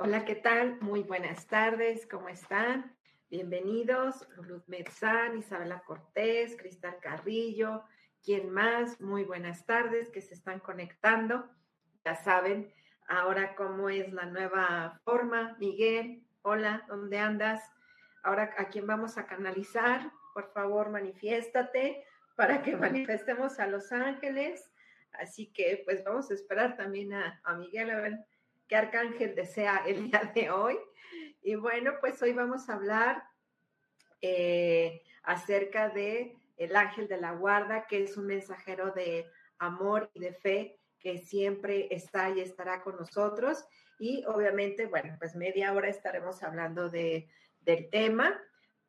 [0.00, 0.78] Hola, ¿qué tal?
[0.80, 2.96] Muy buenas tardes, ¿cómo están?
[3.30, 7.82] Bienvenidos, Ruth Metzán, Isabela Cortés, Cristal Carrillo,
[8.22, 9.00] ¿quién más?
[9.00, 11.50] Muy buenas tardes que se están conectando.
[12.04, 12.72] Ya saben
[13.08, 15.56] ahora cómo es la nueva forma.
[15.58, 17.60] Miguel, hola, ¿dónde andas?
[18.22, 20.12] Ahora, ¿a quién vamos a canalizar?
[20.32, 22.04] Por favor, manifiéstate
[22.36, 24.70] para que manifestemos a los ángeles.
[25.10, 28.18] Así que, pues vamos a esperar también a, a Miguel a ver
[28.68, 30.78] qué arcángel desea el día de hoy.
[31.42, 33.24] Y bueno, pues hoy vamos a hablar
[34.20, 39.26] eh, acerca de el ángel de la guarda, que es un mensajero de
[39.58, 43.64] amor y de fe que siempre está y estará con nosotros.
[43.98, 47.28] Y obviamente, bueno, pues media hora estaremos hablando de,
[47.60, 48.40] del tema,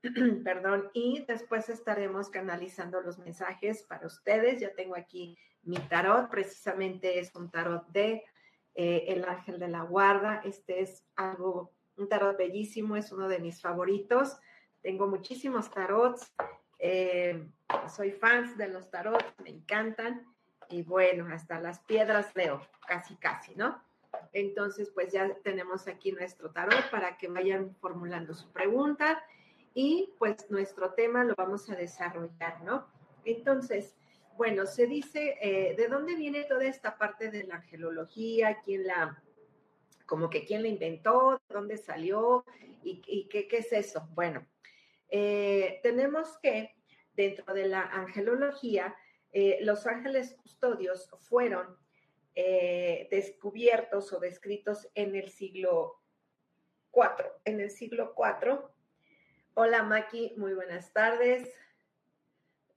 [0.43, 4.59] perdón, y después estaremos canalizando los mensajes para ustedes.
[4.59, 8.23] Ya tengo aquí mi tarot, precisamente es un tarot de
[8.75, 10.41] eh, el ángel de la guarda.
[10.43, 14.37] Este es algo, un tarot bellísimo, es uno de mis favoritos.
[14.81, 16.33] Tengo muchísimos tarots.
[16.79, 17.47] Eh,
[17.93, 20.25] soy fans de los tarots, me encantan.
[20.69, 23.83] Y bueno, hasta las piedras leo, casi, casi, ¿no?
[24.33, 29.23] Entonces, pues ya tenemos aquí nuestro tarot para que vayan formulando su pregunta
[29.73, 32.87] y pues nuestro tema lo vamos a desarrollar, ¿no?
[33.25, 33.95] Entonces,
[34.39, 38.61] bueno, se dice, eh, ¿de dónde viene toda esta parte de la angelología?
[38.63, 39.21] ¿Quién la,
[40.05, 41.41] como que quién la inventó?
[41.49, 42.45] ¿De dónde salió?
[42.81, 44.07] ¿Y, qué, es eso?
[44.13, 44.47] Bueno,
[45.09, 46.73] eh, tenemos que
[47.15, 48.95] dentro de la angelología,
[49.33, 51.77] eh, los ángeles custodios fueron
[52.33, 55.99] descubiertos o descritos en el siglo
[56.93, 57.25] IV.
[57.43, 58.61] En el siglo IV.
[59.55, 61.53] Hola Maki, muy buenas tardes.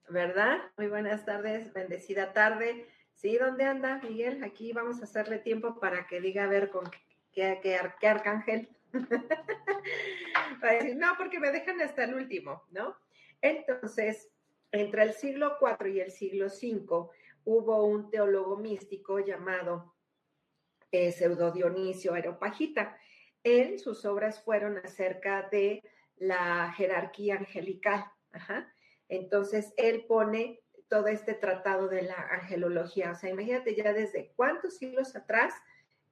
[0.09, 0.59] ¿Verdad?
[0.77, 2.87] Muy buenas tardes, bendecida tarde.
[3.13, 4.43] Sí, ¿dónde anda Miguel?
[4.43, 6.89] Aquí vamos a hacerle tiempo para que diga a ver con
[7.31, 8.69] qué, qué, arcángel.
[10.95, 12.95] no, porque me dejan hasta el último, ¿no?
[13.41, 14.29] Entonces,
[14.71, 17.09] entre el siglo IV y el siglo V
[17.45, 19.93] hubo un teólogo místico llamado
[20.91, 22.97] eh, Pseudo Dionisio Aeropagita.
[23.43, 25.83] Él, sus obras fueron acerca de
[26.17, 28.05] la jerarquía angelical.
[28.31, 28.73] Ajá.
[29.13, 33.11] Entonces, él pone todo este tratado de la angelología.
[33.11, 35.53] O sea, imagínate ya desde cuántos siglos atrás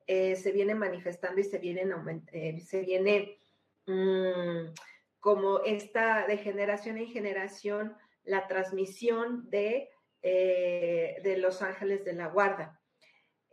[0.05, 1.83] eh, se viene manifestando y se viene,
[2.31, 3.39] eh, se viene
[3.87, 4.73] mm,
[5.19, 9.89] como esta de generación en generación la transmisión de,
[10.21, 12.79] eh, de los ángeles de la guarda.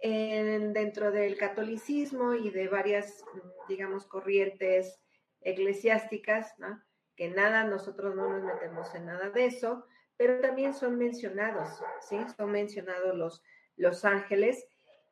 [0.03, 3.25] dentro del catolicismo y de varias,
[3.67, 5.01] digamos, corrientes
[5.41, 6.81] eclesiásticas, ¿no?
[7.19, 9.85] Que nada, nosotros no nos metemos en nada de eso,
[10.17, 12.17] pero también son mencionados, ¿sí?
[12.37, 13.43] Son mencionados los,
[13.77, 14.65] los ángeles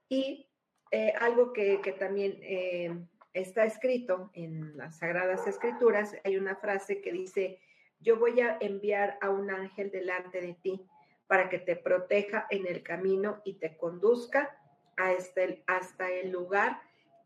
[0.08, 0.48] y
[0.92, 2.96] eh, algo que, también eh,
[3.32, 7.58] está escrito en las Sagradas Escrituras, hay una frase que dice,
[7.98, 10.86] yo voy a enviar a un ángel delante de ti
[11.26, 14.56] para que te proteja en el camino y te conduzca
[14.96, 16.80] hasta el lugar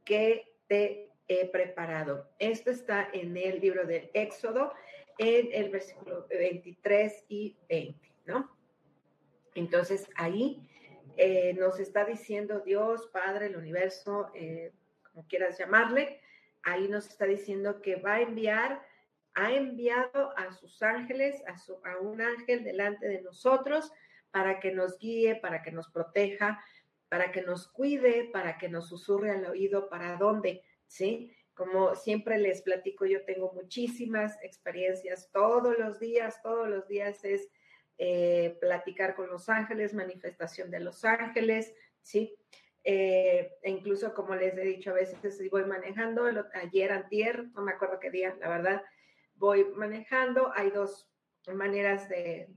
[0.07, 2.29] que te he preparado.
[2.41, 4.73] Esto está en el libro del Éxodo,
[5.17, 8.51] en el versículo 23 y 20, ¿no?
[9.55, 10.69] Entonces ahí
[11.17, 14.73] eh, nos está diciendo Dios, Padre, el universo, eh,
[15.05, 16.21] como quieras llamarle,
[16.65, 18.85] ahí nos está diciendo que va a enviar,
[19.35, 23.93] ha enviado a sus ángeles, a, un ángel delante de nosotros
[24.33, 26.61] para que nos guíe, para que nos proteja,
[27.09, 31.33] para que nos cuide, para que nos susurre al oído para dónde, ¿sí?
[31.55, 37.49] Como siempre les platico, yo tengo muchísimas experiencias todos los días, todos los días es
[37.99, 41.73] eh, platicar con los ángeles, manifestación de los ángeles,
[42.03, 42.37] ¿sí?
[42.83, 47.73] Eh, e incluso, como les he dicho, a veces voy manejando, ayer, antier, no me
[47.73, 48.83] acuerdo qué día, la verdad,
[49.35, 51.09] voy manejando, hay dos
[51.53, 52.49] maneras de,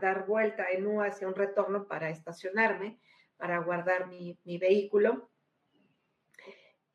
[0.00, 2.98] dar vuelta en U hacia un retorno para estacionarme,
[3.36, 5.30] para guardar mi, vehículo.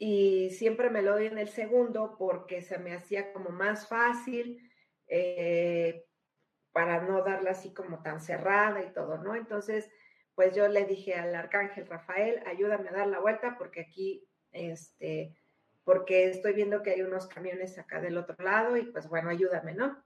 [0.03, 4.67] Y siempre me lo doy en el segundo porque se me hacía como más fácil
[5.05, 6.07] eh,
[6.71, 9.35] para no darla así como tan cerrada y todo, ¿no?
[9.35, 9.91] Entonces,
[10.33, 15.37] pues yo le dije al arcángel Rafael, ayúdame a dar la vuelta porque aquí, este,
[15.83, 19.75] porque estoy viendo que hay unos camiones acá del otro lado y pues bueno, ayúdame,
[19.75, 20.03] ¿no?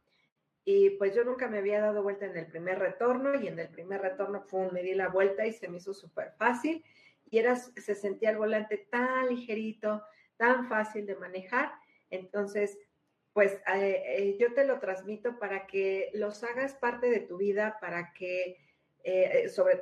[0.66, 3.70] Y pues yo nunca me había dado vuelta en el primer retorno y en el
[3.70, 6.84] primer retorno fue, me di la vuelta y se me hizo súper fácil
[7.26, 10.04] y era, se sentía el volante tan ligerito,
[10.38, 11.74] tan fácil de manejar.
[12.10, 12.78] Entonces,
[13.34, 17.78] pues eh, eh, yo te lo transmito para que los hagas parte de tu vida,
[17.82, 18.58] para que,
[19.04, 19.82] eh, sobre,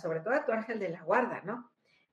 [0.00, 1.70] sobre todo a tu ángel de la guarda, ¿no?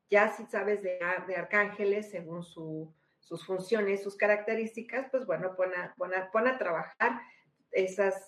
[0.10, 5.72] Ya si sabes de, de arcángeles según su, sus funciones, sus características, pues bueno, pon
[5.76, 7.22] a, a, trabajar
[7.72, 7.86] e,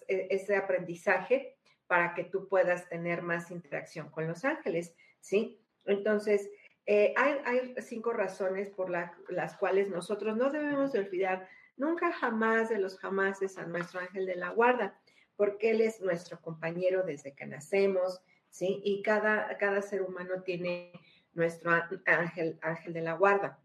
[0.07, 1.57] ese aprendizaje
[1.87, 5.60] para que tú puedas tener más interacción con los ángeles, ¿sí?
[5.85, 6.49] Entonces,
[6.85, 11.47] eh, hay, cinco razones por las cuales nosotros no debemos de olvidar
[11.77, 14.99] nunca jamás de los jamases a nuestro ángel de la guarda,
[15.35, 18.81] porque él es nuestro compañero desde que nacemos, ¿sí?
[18.83, 20.91] Y cada, cada ser humano tiene
[21.33, 21.71] nuestro
[22.05, 23.59] ángel, ángel de la guarda,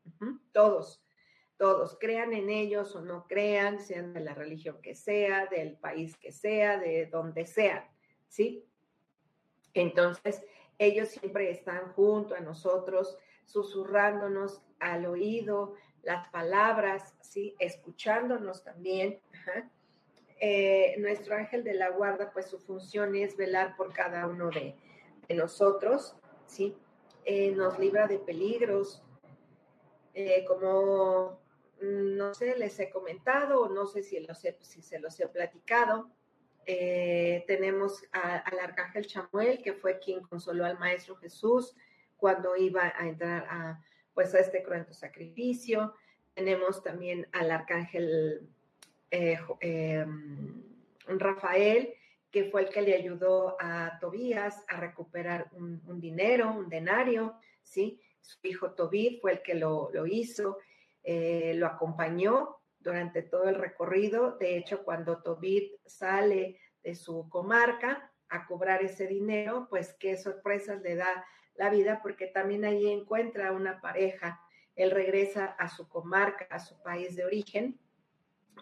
[0.53, 1.03] todos
[1.57, 6.17] todos, crean en ellos o no crean, sean de la religión que sea, del país
[6.17, 7.91] que sea, de donde sea,
[8.29, 8.67] ¿sí?
[9.73, 10.43] Entonces,
[10.79, 17.55] ellos siempre están junto a nosotros, susurrándonos al oído las palabras, ¿sí?
[17.59, 19.21] Escuchándonos también.
[20.39, 24.77] Eh, nuestro ángel de la guarda, pues su función es velar por cada uno de,
[25.35, 26.15] nosotros,
[26.47, 26.77] ¿sí?
[27.25, 29.03] Eh, nos libra de peligros,
[30.13, 31.41] eh, como
[31.81, 34.19] Mm, no sé, les he comentado, no sé si,
[34.61, 36.11] si se los he platicado.
[36.69, 41.77] Eh, tenemos al arcángel Chamuel, que fue quien consoló al Maestro Jesús
[42.17, 45.95] cuando iba a entrar a, pues, a este cruento sacrificio.
[46.35, 48.49] Tenemos también al arcángel
[49.13, 50.63] eh, em,
[51.07, 51.95] Rafael,
[52.33, 58.01] que fue el que le ayudó a Tobías a recuperar un, dinero, un denario, ¿sí?
[58.21, 60.59] Su hijo Tobit fue el que lo, lo hizo.
[61.05, 62.56] Eh, lo acompañó
[62.87, 64.37] durante todo el recorrido.
[64.39, 70.81] De hecho, cuando Tobit sale de su comarca a cobrar ese dinero, pues qué sorpresas
[70.83, 71.27] le da
[71.57, 74.41] la vida, porque también ahí encuentra una pareja.
[74.77, 77.81] Él regresa a su comarca, a su país de origen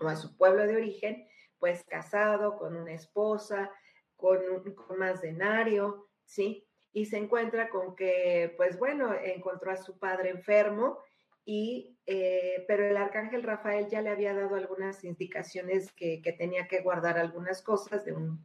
[0.00, 1.28] o a su pueblo de origen,
[1.58, 3.70] pues casado con una esposa,
[4.16, 4.40] con,
[4.74, 6.66] con más denario, ¿sí?
[6.92, 10.98] Y se encuentra con que, pues bueno, encontró a su padre enfermo
[11.44, 16.80] y, eh, pero el arcángel Rafael ya le había dado algunas indicaciones que, tenía que
[16.80, 18.44] guardar algunas cosas de un,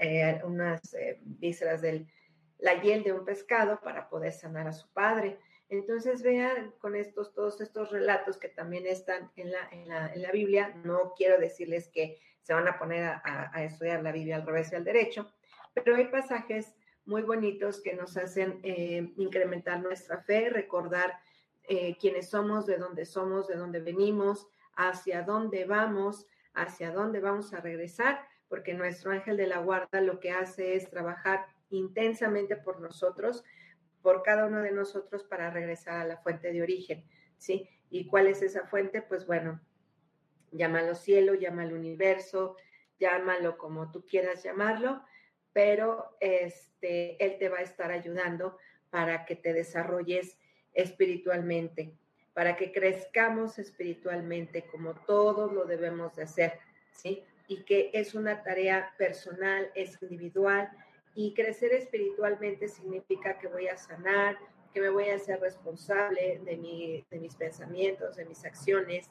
[0.00, 2.08] eh, unas eh, vísceras del
[2.58, 5.40] la hiel de un pescado para poder sanar a su padre.
[5.68, 10.22] Entonces vean con estos, todos estos relatos que también están en la, en la, en
[10.22, 14.36] la Biblia, no quiero decirles que se van a poner a, a, estudiar la Biblia
[14.36, 15.32] al revés y al derecho,
[15.74, 16.72] pero hay pasajes
[17.04, 18.60] muy bonitos que nos hacen
[19.16, 21.18] incrementar nuestra fe, recordar
[21.68, 27.52] eh, quiénes somos, de dónde somos, de dónde venimos, hacia dónde vamos, hacia dónde vamos
[27.54, 32.80] a regresar, porque nuestro ángel de la guarda lo que hace es trabajar intensamente por
[32.80, 33.44] nosotros,
[34.02, 37.06] por cada uno de nosotros para regresar a la fuente de origen,
[37.38, 37.68] ¿sí?
[37.88, 39.00] ¿Y cuál es esa fuente?
[39.00, 39.60] Pues bueno,
[40.50, 42.56] llámalo cielo, llámalo universo,
[42.98, 45.02] llámalo como tú quieras llamarlo,
[45.52, 48.58] pero este, él te va a estar ayudando
[48.90, 50.38] para que te desarrolles
[50.74, 51.92] espiritualmente,
[52.34, 56.58] para que crezcamos espiritualmente como todos lo debemos de hacer,
[56.92, 57.22] ¿sí?
[57.48, 60.70] Y que es una tarea personal, es individual,
[61.14, 64.38] y crecer espiritualmente significa que voy a sanar,
[64.72, 69.10] que me voy a ser responsable de, mi, de mis pensamientos, de mis acciones,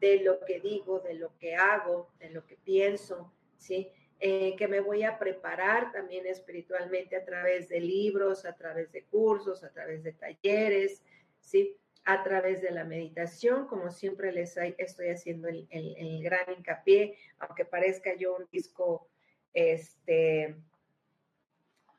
[0.00, 3.90] de lo que digo, de lo que hago, de lo que pienso, ¿sí?
[4.26, 9.04] Eh, que me voy a preparar también espiritualmente a través de libros, a través de
[9.04, 11.02] cursos, a través de talleres,
[11.40, 11.76] ¿sí?
[12.06, 18.14] A través de la meditación, como siempre les estoy haciendo el, gran hincapié, aunque parezca
[18.14, 19.10] yo un disco,
[19.52, 20.56] este,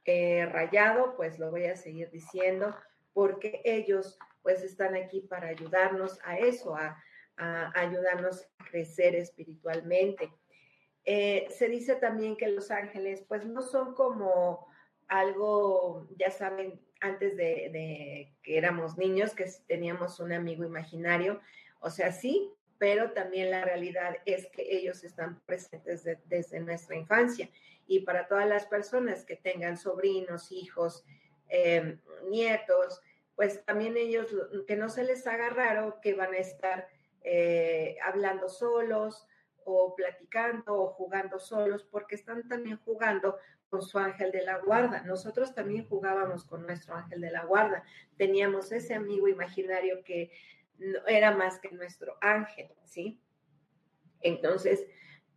[0.05, 2.75] eh, rayado, pues lo voy a seguir diciendo,
[3.13, 6.99] porque ellos pues están aquí para ayudarnos a eso, a,
[7.75, 10.31] ayudarnos a crecer espiritualmente.
[11.05, 14.67] Eh, se dice también que los ángeles pues no son como
[15.07, 21.41] algo, ya saben, antes de, que éramos niños, que teníamos un amigo imaginario,
[21.79, 27.49] o sea, sí, pero también la realidad es que ellos están presentes desde nuestra infancia.
[27.87, 31.05] Y para todas las personas que tengan sobrinos, hijos,
[31.49, 33.01] eh, nietos,
[33.35, 34.35] pues también ellos,
[34.67, 36.87] que no se les haga raro que van a estar
[37.21, 39.27] eh, hablando solos
[39.65, 43.37] o platicando o jugando solos, porque están también jugando
[43.69, 45.03] con su ángel de la guarda.
[45.03, 47.83] Nosotros también jugábamos con nuestro ángel de la guarda.
[48.15, 50.31] Teníamos ese amigo imaginario que
[51.07, 53.21] era más que nuestro ángel, ¿sí?
[54.21, 54.85] Entonces,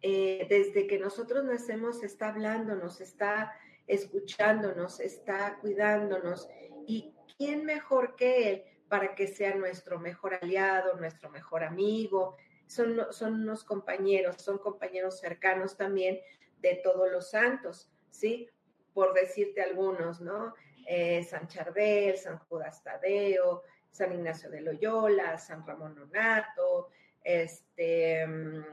[0.02, 3.54] eh, desde que nosotros nacemos está hablándonos, está
[3.86, 6.48] escuchándonos, está cuidándonos.
[6.86, 12.36] ¿Y quién mejor que Él para que sea nuestro mejor aliado, nuestro mejor amigo?
[12.68, 16.20] Son, son unos compañeros, son compañeros cercanos también
[16.60, 18.48] de todos los santos, ¿sí?
[18.94, 20.54] Por decirte algunos, ¿no?
[20.86, 26.88] Eh, San Charbel, San Judas Tadeo, San Ignacio de Loyola, San Ramón Nonato,
[27.24, 28.64] este, mm,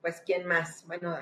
[0.00, 0.86] pues, ¿quién más?
[0.86, 1.16] Bueno,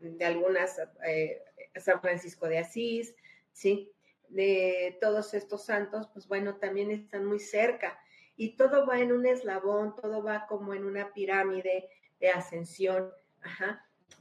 [0.00, 1.42] de algunas, eh,
[1.76, 3.14] San Francisco de Asís,
[3.52, 3.92] ¿sí?
[4.28, 7.98] De todos estos santos, pues bueno, también están muy cerca.
[8.42, 13.12] Y todo va en un eslabón, todo va como en una pirámide de ascensión.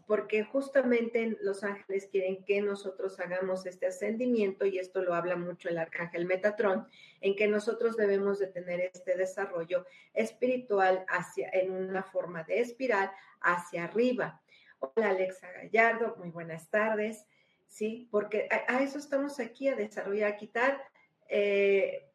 [0.06, 5.70] Porque justamente los ángeles quieren que nosotros hagamos este ascendimiento y esto lo habla mucho
[5.70, 6.88] el arcángel Metatrón,
[7.20, 13.10] en que nosotros debemos de tener este desarrollo espiritual hacia en una forma de espiral
[13.42, 14.40] hacia arriba.
[14.78, 17.25] Hola Alexa Gallardo, muy buenas tardes.
[17.66, 20.84] Sí, porque a, eso estamos aquí a desarrollar, a quitar
[21.28, 22.11] eh,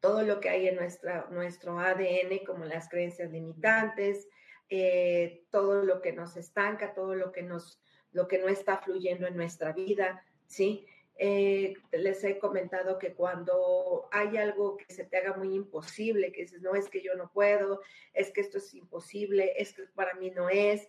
[0.00, 4.28] todo lo que hay en nuestra, nuestro ADN, como las creencias limitantes,
[4.68, 7.80] eh, todo lo que nos estanca, todo lo que nos,
[8.12, 10.86] lo que no está fluyendo en nuestra vida, ¿sí?
[11.18, 16.42] Eh, les he comentado que cuando hay algo que se te haga muy imposible, que
[16.42, 17.80] dices, no, es que yo no puedo,
[18.12, 20.88] es que esto es imposible, es que para mí no es,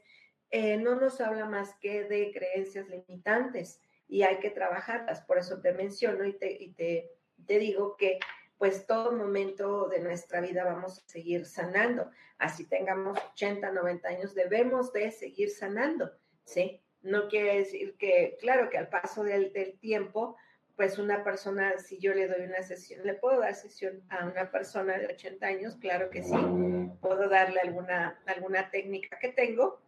[0.51, 5.21] eh, no nos habla más que de creencias limitantes y hay que trabajarlas.
[5.21, 7.11] Por eso te menciono y te, y te,
[7.45, 8.19] te digo que
[8.57, 12.09] pues todo momento de nuestra vida vamos a seguir sanando.
[12.37, 16.11] Así tengamos 80, 90 años, debemos de seguir sanando,
[16.43, 16.81] ¿sí?
[17.01, 20.35] No quiere decir que, claro, que al paso del, tiempo,
[20.75, 24.51] pues una persona, si yo le doy una sesión, ¿le puedo dar sesión a una
[24.51, 25.75] persona de 80 años?
[25.75, 26.35] Claro que sí.
[27.01, 29.79] Puedo darle alguna, alguna técnica que tengo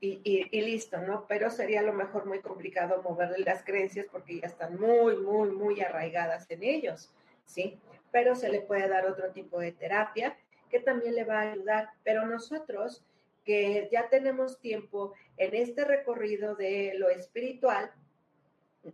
[0.00, 1.26] y, y, listo, ¿no?
[1.26, 5.50] Pero sería a lo mejor muy complicado moverle las creencias porque ya están muy, muy,
[5.50, 7.12] muy arraigadas en ellos.
[7.48, 7.80] ¿Sí?
[8.12, 10.36] Pero se le puede dar otro tipo de terapia
[10.70, 11.90] que también le va a ayudar.
[12.04, 13.04] Pero nosotros
[13.44, 17.90] que ya tenemos tiempo en este recorrido de lo espiritual,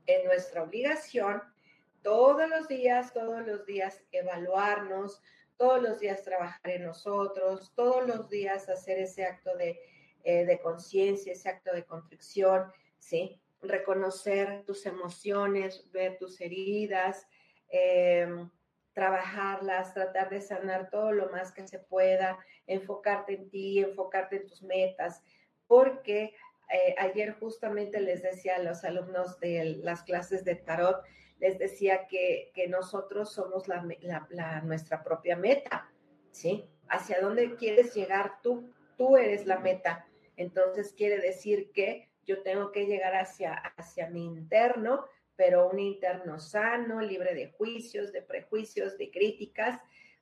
[0.07, 1.43] en nuestra obligación,
[2.03, 5.21] todos los días, todos los días evaluarnos,
[5.57, 9.81] todos los días trabajar en nosotros, todos los días hacer ese acto de,
[10.23, 13.41] eh, de conciencia, ese acto de contrición, ¿sí?
[13.63, 17.27] Reconocer tus emociones, ver tus heridas,
[17.77, 18.49] Em,
[18.93, 22.39] trabajarlas, tratar de sanar todo lo más que se pueda,
[22.69, 25.25] enfocarte en ti, enfocarte en tus metas,
[25.67, 26.37] porque
[26.73, 31.03] eh, ayer justamente les decía a los alumnos de las clases de tarot,
[31.41, 33.83] les decía que, nosotros somos la,
[34.63, 35.91] nuestra propia meta,
[36.31, 36.71] ¿sí?
[36.89, 38.73] ¿Hacia dónde quieres llegar tú?
[38.97, 40.07] Tú eres la meta.
[40.37, 46.39] Entonces quiere decir que yo tengo que llegar hacia, hacia mi interno pero un interno
[46.39, 49.81] sano, libre de juicios, de prejuicios, de críticas,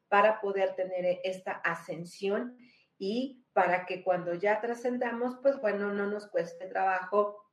[0.08, 2.56] para poder tener esta ascensión
[2.98, 7.50] y para que cuando ya trascendamos, pues bueno, no nos cueste trabajo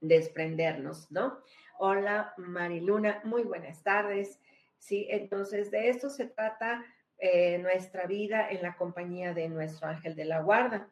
[0.00, 1.40] desprendernos, ¿no?
[1.78, 4.40] Hola Mariluna, muy buenas tardes.
[4.78, 6.84] Sí, entonces de esto se trata
[7.18, 10.90] eh, nuestra vida en la compañía de nuestro ángel de la guarda.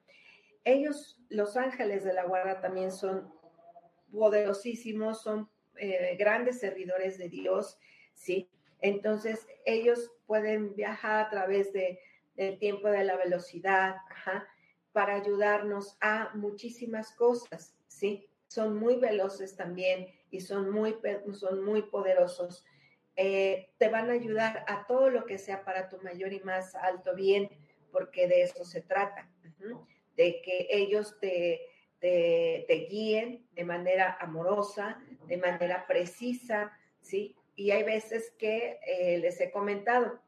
[0.65, 3.31] Ellos, los ángeles de la guarda, también son
[4.11, 7.79] poderosísimos, son eh, grandes servidores de Dios,
[8.13, 8.49] ¿sí?
[8.81, 12.01] Entonces, ellos pueden viajar a través de,
[12.35, 13.97] del tiempo de la velocidad,
[14.93, 18.29] para ayudarnos a muchísimas cosas, ¿sí?
[18.47, 20.97] Son muy veloces también y son muy,
[21.33, 22.65] son muy poderosos.
[23.17, 26.77] Eh, te van a ayudar a todo lo que sea para tu mayor y más
[26.77, 27.49] alto bien,
[27.91, 29.29] porque de eso se trata,
[30.17, 31.61] de que ellos te,
[32.01, 37.37] te, guíen de manera amorosa, de manera precisa, ¿sí?
[37.57, 40.21] Y hay veces que eh, les he comentado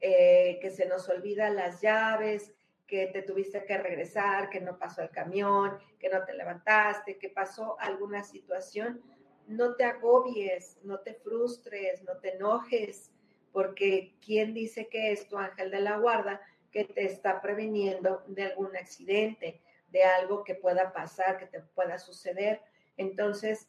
[0.00, 2.52] eh, que se nos olvidan las llaves,
[2.86, 7.28] que te tuviste que regresar, que no pasó el camión, que no te levantaste, que
[7.28, 9.02] pasó alguna situación.
[9.46, 13.12] No te agobies, no te frustres, no te enojes,
[13.52, 16.40] porque ¿quién dice que es tu ángel de la guarda
[16.72, 21.98] que te está previniendo de algún accidente, de algo que pueda pasar, que te pueda
[21.98, 22.60] suceder?
[22.96, 23.68] Entonces,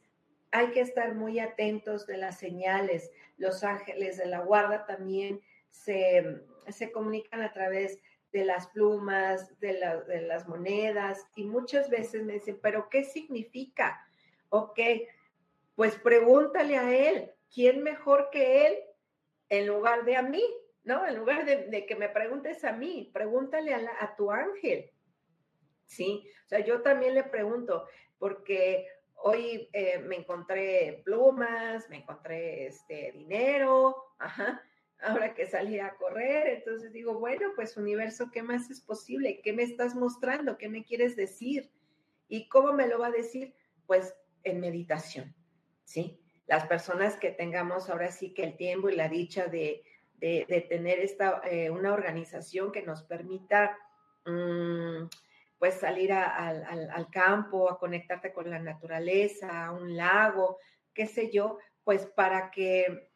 [0.52, 3.12] hay que estar muy atentos de las señales.
[3.38, 6.42] Los ángeles de la guarda también se,
[6.94, 8.00] comunican a través
[8.34, 14.06] de las plumas, de, de, las monedas, y muchas veces me dicen, pero ¿qué significa?
[14.50, 14.80] Ok,
[15.76, 18.78] pues pregúntale a él, ¿quién mejor que él
[19.50, 20.44] en lugar de a mí?
[20.84, 21.06] ¿No?
[21.06, 24.92] En lugar de, que me preguntes a mí, pregúntale a, a tu ángel.
[25.86, 27.86] Sí, o sea, yo también le pregunto,
[28.18, 28.88] porque
[29.24, 34.62] hoy eh, me encontré plumas, me encontré este dinero, ajá,
[35.02, 39.42] ahora que salí a correr, entonces digo, bueno, pues universo, ¿qué más es posible?
[39.44, 40.58] ¿Qué me estás mostrando?
[40.58, 41.72] ¿Qué me quieres decir?
[42.28, 43.54] ¿Y cómo me lo va a decir?
[43.86, 45.36] Pues en meditación,
[45.84, 46.20] ¿sí?
[46.48, 49.84] Las personas que tengamos ahora sí que el tiempo y la dicha de,
[50.20, 53.78] tener esta, eh, una organización que nos permita...
[54.26, 55.08] Mm,
[55.62, 60.58] pues salir al, campo, a conectarte con la naturaleza, a un lago,
[60.92, 63.12] qué sé yo, pues para que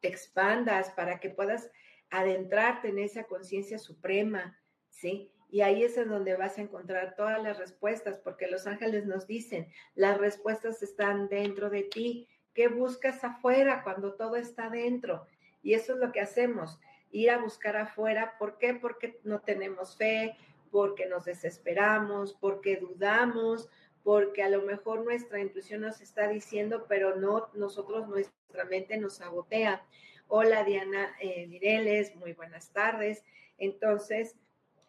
[0.00, 1.70] te expandas, para que puedas
[2.08, 5.30] adentrarte en esa conciencia suprema, ¿sí?
[5.50, 9.26] Y ahí es en donde vas a encontrar todas las respuestas, porque los ángeles nos
[9.26, 12.26] dicen, las respuestas están dentro de ti.
[12.54, 15.26] ¿Qué buscas afuera cuando todo está dentro?
[15.62, 16.80] Y eso es lo que hacemos,
[17.10, 18.36] ir a buscar afuera.
[18.38, 18.72] ¿Por qué?
[18.72, 20.38] Porque no tenemos fe,
[20.74, 23.68] porque nos desesperamos, porque dudamos,
[24.02, 29.18] porque a lo mejor nuestra intuición nos está diciendo, pero no, nosotros, nuestra mente nos
[29.18, 29.86] sabotea.
[30.26, 33.22] Hola Diana eh, Mireles, muy buenas tardes.
[33.56, 34.34] Entonces,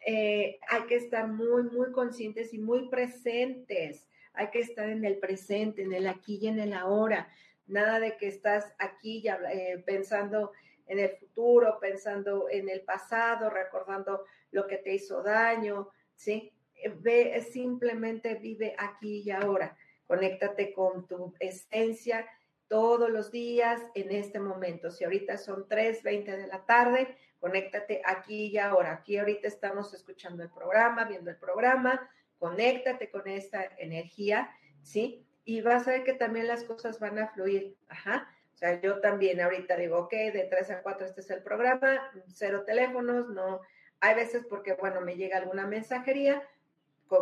[0.04, 4.08] eh, hay que estar muy, muy conscientes y muy presentes.
[4.32, 7.28] Hay que estar en el presente, en el aquí y en el ahora.
[7.68, 10.50] Nada de que estás aquí eh, pensando
[10.88, 14.24] en el futuro, pensando en el pasado, recordando
[14.56, 16.50] lo que te hizo daño, ¿sí?
[16.74, 19.76] Eh, ve, simplemente vive aquí y ahora.
[20.06, 22.26] Conéctate con tu esencia
[22.68, 24.90] todos los días en este momento.
[24.90, 28.92] Si ahorita son 3:20 de la tarde, conéctate aquí y ahora.
[28.92, 32.08] Aquí ahorita estamos escuchando el programa, viendo el programa.
[32.38, 34.50] Conéctate con esta energía,
[34.82, 35.26] ¿sí?
[35.44, 37.76] Y vas a ver que también las cosas van a fluir.
[37.88, 38.28] Ajá.
[38.54, 42.10] O sea, yo también ahorita digo, ok, de 3 a 4 este es el programa,
[42.32, 43.60] cero teléfonos, no.
[44.00, 46.42] Hay veces porque, bueno, me llega alguna mensajería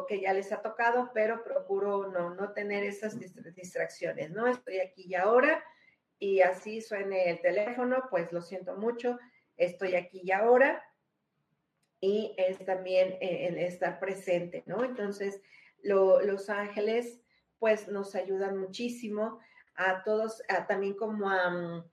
[0.08, 3.18] que ya les ha tocado, pero procuro no, no tener esas
[3.54, 4.46] distracciones, ¿no?
[4.46, 5.62] Estoy aquí y ahora
[6.18, 9.18] y así suene el teléfono, pues lo siento mucho,
[9.56, 10.82] estoy aquí y ahora
[12.00, 14.84] y es también eh, estar presente, ¿no?
[14.84, 15.42] Entonces,
[15.82, 17.20] los ángeles,
[17.58, 19.38] pues nos ayudan muchísimo
[19.74, 21.84] a todos, también como a, mm,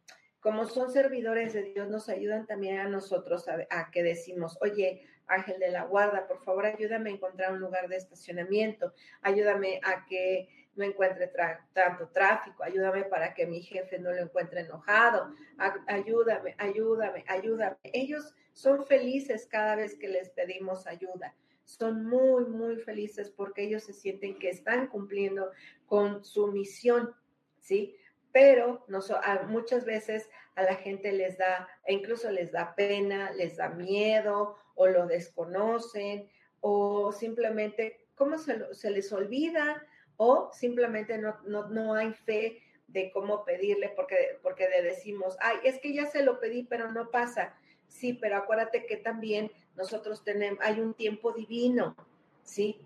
[0.41, 5.59] como son servidores de Dios, nos ayudan también a nosotros a, que decimos, oye, ángel
[5.59, 10.49] de la guarda, por favor, ayúdame a encontrar un lugar de estacionamiento, ayúdame a que
[10.75, 11.31] no encuentre
[11.73, 15.33] tanto tráfico, ayúdame para que mi jefe no lo encuentre enojado,
[15.87, 17.77] ayúdame, ayúdame, ayúdame.
[17.83, 21.35] Ellos son felices cada vez que les pedimos ayuda.
[21.65, 25.51] Son muy, muy felices porque ellos se sienten que están cumpliendo
[25.85, 27.13] con su misión
[27.61, 27.95] ¿sí?
[28.31, 28.85] Pero
[29.47, 34.55] muchas veces a la gente les da, e incluso les da pena, les da miedo
[34.75, 36.29] o lo desconocen
[36.61, 39.85] o simplemente, ¿cómo se, se les olvida?
[40.17, 45.57] O simplemente no, no, no, hay fe de cómo pedirle porque, porque le decimos, ay,
[45.63, 47.55] es que ya se lo pedí, pero no pasa.
[47.87, 51.95] Sí, pero acuérdate que también nosotros tenemos, hay un tiempo divino,
[52.43, 52.79] ¿sí?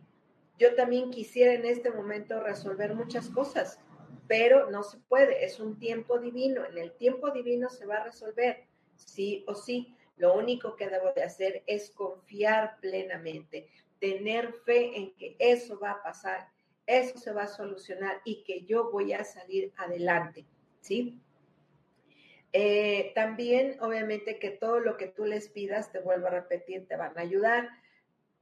[0.58, 3.80] Yo también quisiera en este momento resolver muchas cosas,
[4.28, 8.04] pero no se puede, es un tiempo divino, en el tiempo divino se va a
[8.06, 9.96] resolver, sí o sí.
[10.18, 13.68] Lo único que debo de hacer es confiar plenamente,
[14.00, 16.48] tener fe en que eso va a pasar,
[16.86, 20.46] eso se va a solucionar y que yo voy a salir adelante,
[20.80, 21.20] ¿sí?
[22.54, 26.96] Eh, también, obviamente, que todo lo que tú les pidas, te vuelvo a repetir, te
[26.96, 27.70] van a ayudar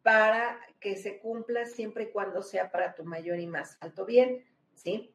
[0.03, 4.45] para que se cumpla siempre y cuando sea para tu mayor y más alto bien,
[4.75, 5.12] ¿sí?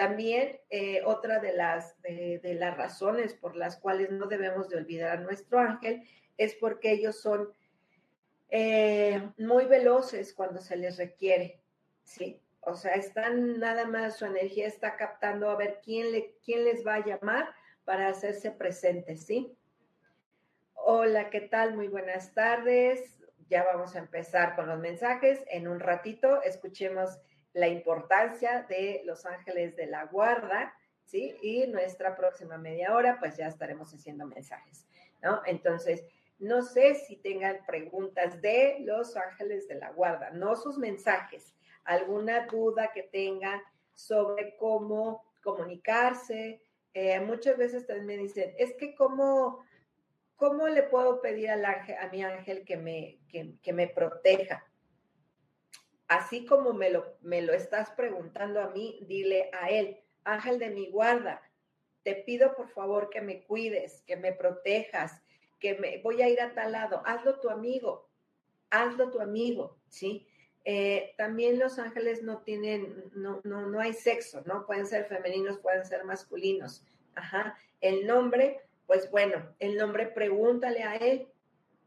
[0.00, 5.18] También eh, otra de las, de, las razones por las cuales no debemos de olvidar
[5.18, 6.02] a nuestro ángel
[6.38, 7.52] es porque ellos son
[8.48, 11.60] eh, muy veloces cuando se les requiere,
[12.02, 12.40] ¿sí?
[12.60, 16.82] O sea, están nada más, su energía está captando a ver quién, le, quién les
[16.86, 19.54] va a llamar para hacerse presentes, ¿sí?
[20.76, 21.74] Hola, ¿qué tal?
[21.76, 23.20] Muy buenas tardes.
[23.50, 25.44] Ya vamos a empezar con los mensajes.
[25.50, 27.18] En un ratito escuchemos
[27.52, 31.36] la importancia de los ángeles de la guarda, ¿sí?
[31.42, 34.86] Y nuestra próxima media hora, pues ya estaremos haciendo mensajes,
[35.22, 35.42] ¿no?
[35.46, 36.04] Entonces,
[36.38, 42.46] no sé si tengan preguntas de los ángeles de la guarda, no sus mensajes, alguna
[42.46, 43.60] duda que tengan
[43.92, 46.62] sobre cómo comunicarse.
[46.94, 49.64] Eh, muchas veces también me dicen, es que cómo,
[50.36, 54.64] cómo le puedo pedir al ángel, a mi ángel que me, que, me proteja.
[56.10, 60.70] Así como me lo, me lo estás preguntando a mí, dile a él, ángel de
[60.70, 61.40] mi guarda,
[62.02, 65.22] te pido por favor que me cuides, que me protejas,
[65.60, 68.10] que me voy a ir a tal lado, hazlo tu amigo,
[68.70, 70.26] hazlo tu amigo, ¿sí?
[70.64, 74.66] Eh, también los ángeles no tienen, no, no, no hay sexo, ¿no?
[74.66, 76.84] Pueden ser femeninos, pueden ser masculinos.
[77.14, 77.56] Ajá.
[77.80, 81.28] El nombre, pues bueno, el nombre pregúntale a él,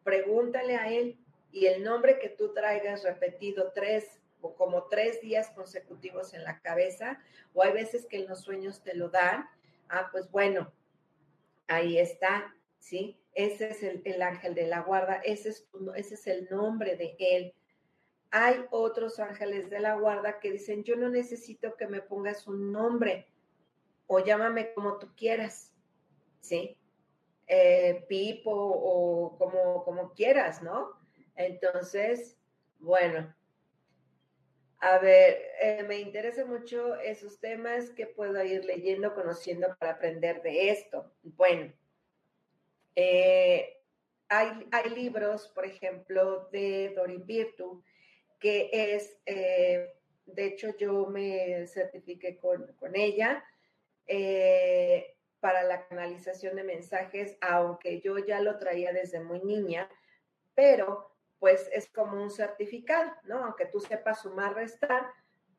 [0.05, 1.19] pregúntale a él
[1.54, 6.60] y el nombre que tú traigas repetido tres o como tres días consecutivos en la
[6.60, 7.22] cabeza,
[7.54, 9.48] o hay veces que en los sueños te lo dan,
[9.88, 10.74] ah, pues bueno,
[11.68, 13.20] ahí está, ¿sí?
[13.36, 17.54] Ese es el, ángel de la guarda, ese es, ese es el nombre de él.
[18.32, 22.72] Hay otros ángeles de la guarda que dicen, yo no necesito que me pongas un
[22.72, 23.28] nombre
[24.08, 25.72] o llámame como tú quieras,
[26.39, 26.78] ¿sí?
[27.46, 31.03] Eh, Pipo o como, como quieras, ¿no?
[31.36, 32.38] Entonces,
[32.80, 33.34] bueno,
[34.86, 40.41] a ver, eh, me interesa mucho esos temas que puedo ir leyendo, conociendo para aprender
[40.41, 41.10] de esto.
[41.24, 41.72] Bueno,
[42.93, 43.82] eh,
[44.28, 47.82] hay, hay, libros, por ejemplo, de Dorin Virtu,
[48.41, 49.93] que es, eh,
[50.26, 53.41] de hecho yo me certifiqué con, con ella
[55.39, 59.89] para la canalización de mensajes, aunque yo ya lo traía desde muy niña,
[60.56, 61.12] pero
[61.43, 63.43] pues es como un certificado, ¿no?
[63.43, 65.12] Aunque tú sepas sumar, restar,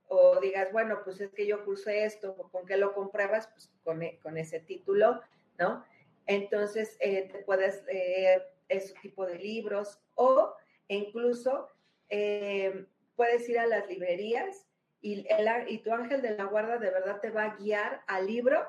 [0.06, 3.48] o digas, bueno, pues es que yo cursé esto, ¿con qué lo compruebas?
[3.48, 5.20] Pues con, e, con ese título,
[5.58, 5.84] ¿no?
[6.24, 10.54] Entonces, eh, te puedes leer ese tipo de libros o
[10.88, 11.68] incluso
[12.08, 14.66] eh, puedes ir a las librerías
[15.02, 15.26] y,
[15.66, 18.66] y tu ángel de la guarda de verdad te va a guiar al libro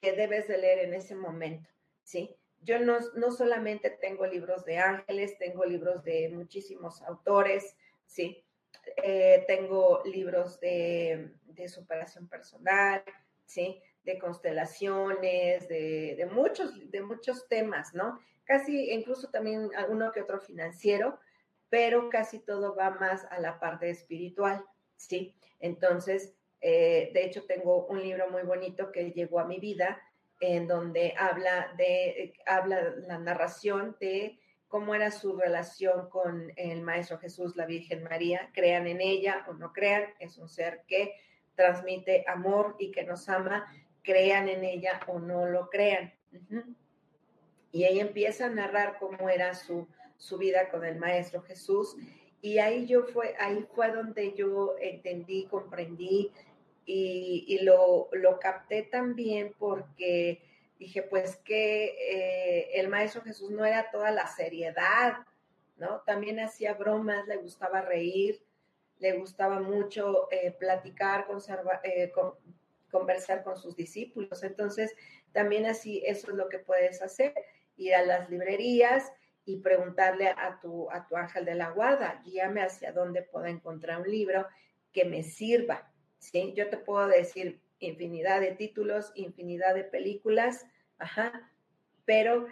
[0.00, 1.68] que debes de leer en ese momento,
[2.04, 2.36] ¿sí?
[2.66, 8.44] Yo no, no solamente tengo libros de ángeles, tengo libros de muchísimos autores, ¿sí?
[9.02, 13.04] Eh, tengo libros de, de superación personal,
[13.44, 13.80] ¿sí?
[14.06, 18.18] de constelaciones, de, muchos, de muchos temas, ¿no?
[18.44, 21.18] Casi incluso también uno que otro financiero,
[21.68, 25.34] pero casi todo va más a la parte espiritual, ¿sí?
[25.58, 30.00] Entonces, eh, de hecho, tengo un libro muy bonito que llegó a mi vida,
[30.40, 37.18] en donde habla de, habla la narración de cómo era su relación con el Maestro
[37.18, 41.14] Jesús, la Virgen María, crean en ella o no crean, es un ser que
[41.54, 43.66] transmite amor y que nos ama
[44.06, 46.14] crean en ella o no lo crean.
[47.72, 51.96] Y ella empieza a narrar cómo era su, su vida con el Maestro Jesús.
[52.40, 56.30] Y ahí yo fue, ahí fue donde yo entendí, comprendí
[56.86, 60.40] y, lo, lo, capté también porque
[60.78, 65.18] dije, pues que eh, el Maestro Jesús no era toda la seriedad,
[65.76, 66.02] ¿no?
[66.06, 68.40] También hacía bromas, le gustaba reír,
[69.00, 71.26] le gustaba mucho eh, platicar,
[71.82, 72.34] eh, con,
[72.90, 74.42] conversar con sus discípulos.
[74.44, 74.94] Entonces,
[75.32, 77.34] también así, eso es lo que puedes hacer,
[77.76, 79.12] ir a las librerías
[79.44, 84.00] y preguntarle a tu, a tu ángel de la guarda, guíame hacia dónde puedo encontrar
[84.00, 84.46] un libro
[84.92, 85.90] que me sirva.
[86.30, 86.52] ¿Sí?
[86.56, 90.66] Yo te puedo decir infinidad de títulos, infinidad de películas,
[90.98, 91.50] ajá,
[92.04, 92.46] pero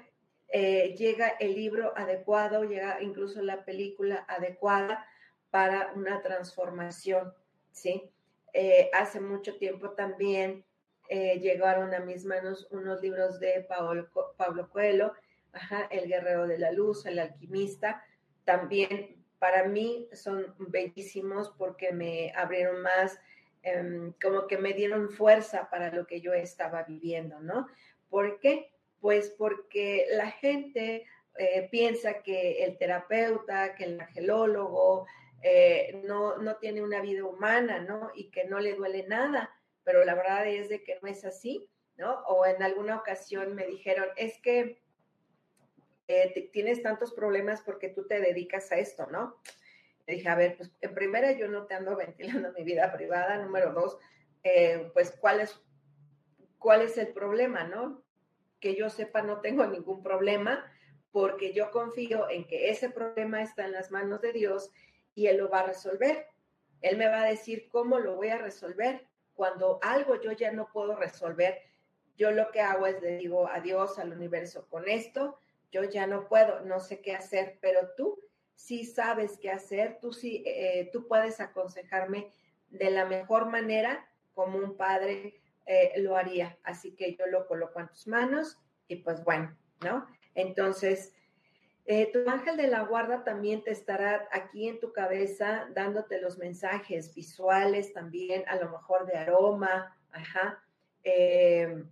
[0.48, 5.06] eh, llega el libro adecuado, llega incluso la película adecuada
[5.50, 7.32] para una transformación,
[7.72, 8.10] ¿sí?
[8.52, 10.64] Eh, hace mucho tiempo también
[11.08, 15.12] eh, llegaron a mis manos unos libros de Pablo, Pablo Coelho,
[15.90, 18.04] El Guerrero de la Luz, El Alquimista.
[18.44, 23.18] También para mí son bellísimos porque me abrieron más,
[23.64, 27.66] em, como que me dieron fuerza para lo que yo estaba viviendo, ¿no?
[28.08, 28.70] ¿Por qué?
[29.00, 35.06] Pues porque la gente eh, piensa que el terapeuta, que el angelólogo,
[35.42, 38.12] eh, no, no tiene una vida humana, ¿no?
[38.14, 39.50] Y que no le duele nada,
[39.82, 42.20] pero la verdad es de que no es así, ¿no?
[42.26, 44.80] O en alguna ocasión me dijeron, es que
[46.06, 49.36] eh, tienes tantos problemas porque tú te dedicas a esto, ¿no?
[50.12, 53.72] Dije, a ver, pues en primera yo no te ando ventilando mi vida privada, número
[53.72, 53.98] dos,
[54.42, 55.60] eh, pues cuál es,
[56.58, 58.04] cuál es el problema, ¿no?
[58.60, 60.70] Que yo sepa, no tengo ningún problema
[61.10, 64.72] porque yo confío en que ese problema está en las manos de Dios
[65.14, 66.26] y Él lo va a resolver.
[66.80, 69.06] Él me va a decir cómo lo voy a resolver.
[69.34, 71.60] Cuando algo yo ya no puedo resolver,
[72.16, 75.38] yo lo que hago es le digo adiós al universo con esto,
[75.70, 78.20] yo ya no puedo, no sé qué hacer, pero tú
[78.54, 82.32] sí sabes qué hacer, tú sí, eh, tú puedes aconsejarme
[82.70, 86.58] de la mejor manera como un padre eh, lo haría.
[86.62, 90.06] Así que yo lo coloco en tus manos y pues bueno, ¿no?
[90.34, 91.12] Entonces,
[91.86, 96.38] eh, tu ángel de la guarda también te estará aquí en tu cabeza dándote los
[96.38, 100.62] mensajes visuales también, a lo mejor de aroma, ajá,
[101.02, 101.84] e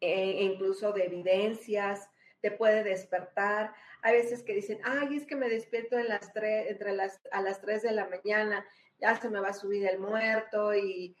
[0.00, 2.10] incluso de evidencias,
[2.46, 3.74] te puede despertar.
[4.02, 7.42] Hay veces que dicen, ay, es que me despierto en las tres, entre las, a
[7.42, 8.64] las 3 de la mañana,
[9.00, 11.16] ya se me va a subir el muerto y,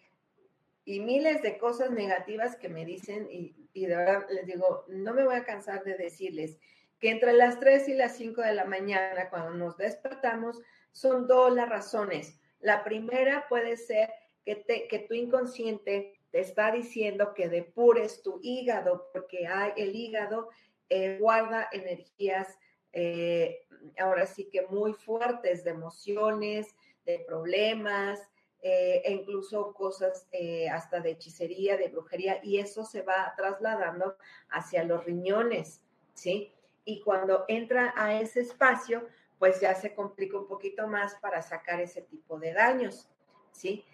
[0.84, 5.24] y miles de cosas negativas que me dicen y, de verdad les digo, no me
[5.24, 6.58] voy a cansar de decirles
[7.00, 10.62] que entre las 3 y las 5 de la mañana, cuando nos despertamos,
[10.92, 12.38] son dos las razones.
[12.60, 14.10] La primera puede ser
[14.44, 19.96] que, te, que tu inconsciente te está diciendo que depures tu hígado, porque hay, el
[19.96, 20.50] hígado
[20.88, 22.58] eh, guarda energías
[22.92, 23.66] eh,
[23.98, 28.20] ahora sí que muy fuertes de emociones, de problemas,
[28.62, 30.26] eh, e incluso cosas
[30.72, 34.16] hasta de hechicería, de brujería, y eso se va trasladando
[34.48, 35.82] hacia los riñones,
[36.14, 36.52] ¿sí?
[36.84, 39.06] Y cuando entra a ese espacio,
[39.38, 43.08] pues ya se complica un poquito más para sacar ese tipo de daños,
[43.52, 43.84] ¿sí?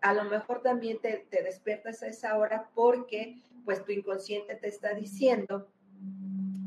[0.00, 4.68] a lo mejor también te, te despiertas a esa hora porque pues tu inconsciente te
[4.68, 5.68] está diciendo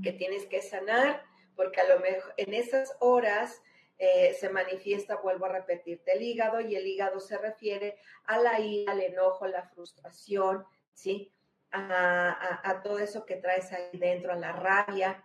[0.06, 1.24] que tienes que sanar,
[1.56, 3.62] porque a lo mejor en esas horas
[3.98, 8.60] eh, se manifiesta, vuelvo a repetirte, el hígado y el hígado se refiere a la
[8.60, 10.64] ira, al enojo, la frustración,
[10.94, 11.32] ¿sí?
[11.72, 15.24] A, todo eso que traes ahí dentro, a la rabia,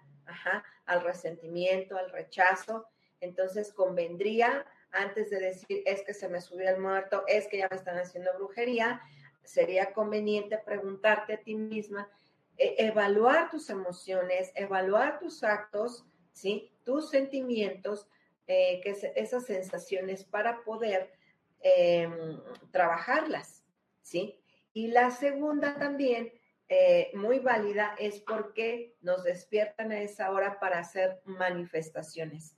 [0.87, 2.87] al resentimiento, al rechazo.
[3.21, 7.69] Entonces convendría, antes de decir, es que se me subió el muerto, es que ya
[7.69, 9.01] me están haciendo brujería,
[9.45, 12.11] sería conveniente preguntarte a ti misma
[12.61, 16.71] e, evaluar tus emociones, evaluar tus actos, ¿sí?
[16.85, 18.07] tus sentimientos,
[18.47, 21.11] eh, que esas sensaciones para poder
[21.63, 22.39] em,
[22.71, 23.65] trabajarlas.
[24.03, 24.39] ¿sí?
[24.75, 26.33] Y la segunda también,
[26.69, 32.57] eh, muy válida, es porque nos despiertan a esa hora para hacer manifestaciones.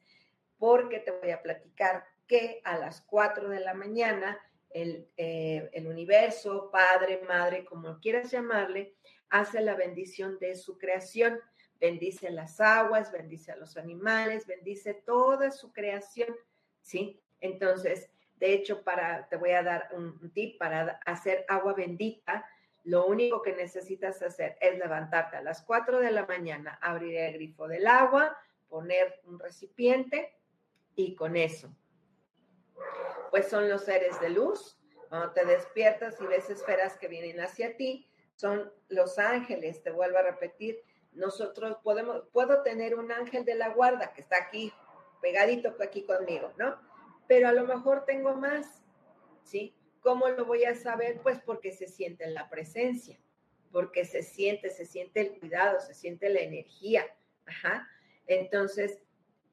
[0.58, 5.86] Porque te voy a platicar que a las 4 de la mañana el, eh, el
[5.86, 8.94] universo, padre, madre, como quieras llamarle,
[9.32, 11.40] hace la bendición de su creación.
[11.80, 16.36] Bendice las aguas, bendice a los animales, bendice toda su creación,
[16.82, 17.20] ¿sí?
[17.40, 22.46] Entonces, de hecho, para, te voy a dar un tip para hacer agua bendita.
[22.84, 27.34] Lo único que necesitas hacer es levantarte a las 4 de la mañana, abrir el
[27.34, 28.36] grifo del agua,
[28.68, 30.36] poner un recipiente
[30.94, 31.74] y con eso.
[33.30, 34.78] Pues son los seres de luz.
[35.08, 38.11] Cuando te despiertas y ves esferas que vienen hacia ti,
[38.42, 43.68] son los ángeles, te vuelvo a repetir, nosotros podemos, puedo tener un ángel de la
[43.68, 44.72] guarda que está aquí,
[45.20, 46.76] pegadito aquí conmigo, ¿no?
[47.28, 48.82] Pero a lo mejor tengo más,
[49.44, 49.76] ¿sí?
[50.00, 51.20] ¿Cómo lo voy a saber?
[51.22, 53.16] Pues porque se siente la presencia,
[53.70, 57.06] porque se siente, se siente el cuidado, se siente la energía,
[57.46, 57.88] ajá.
[58.26, 58.98] Entonces,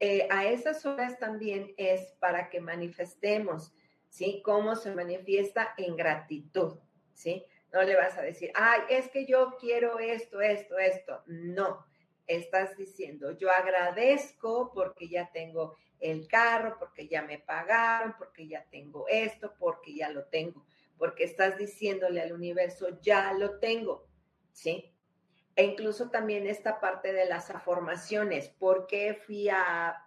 [0.00, 3.72] eh, a esas horas también es para que manifestemos,
[4.08, 4.42] ¿sí?
[4.44, 6.80] Cómo se manifiesta en gratitud,
[7.14, 7.46] ¿sí?
[7.72, 11.22] No le vas a decir, ay, es que yo quiero esto, esto, esto.
[11.26, 11.86] No,
[12.26, 18.64] estás diciendo, yo agradezco porque ya tengo el carro, porque ya me pagaron, porque ya
[18.70, 20.64] tengo esto, porque ya lo tengo,
[20.98, 24.06] porque estás diciéndole al universo, ya lo tengo,
[24.52, 24.92] ¿sí?
[25.56, 30.06] E incluso también esta parte de las afirmaciones, ¿por qué fui a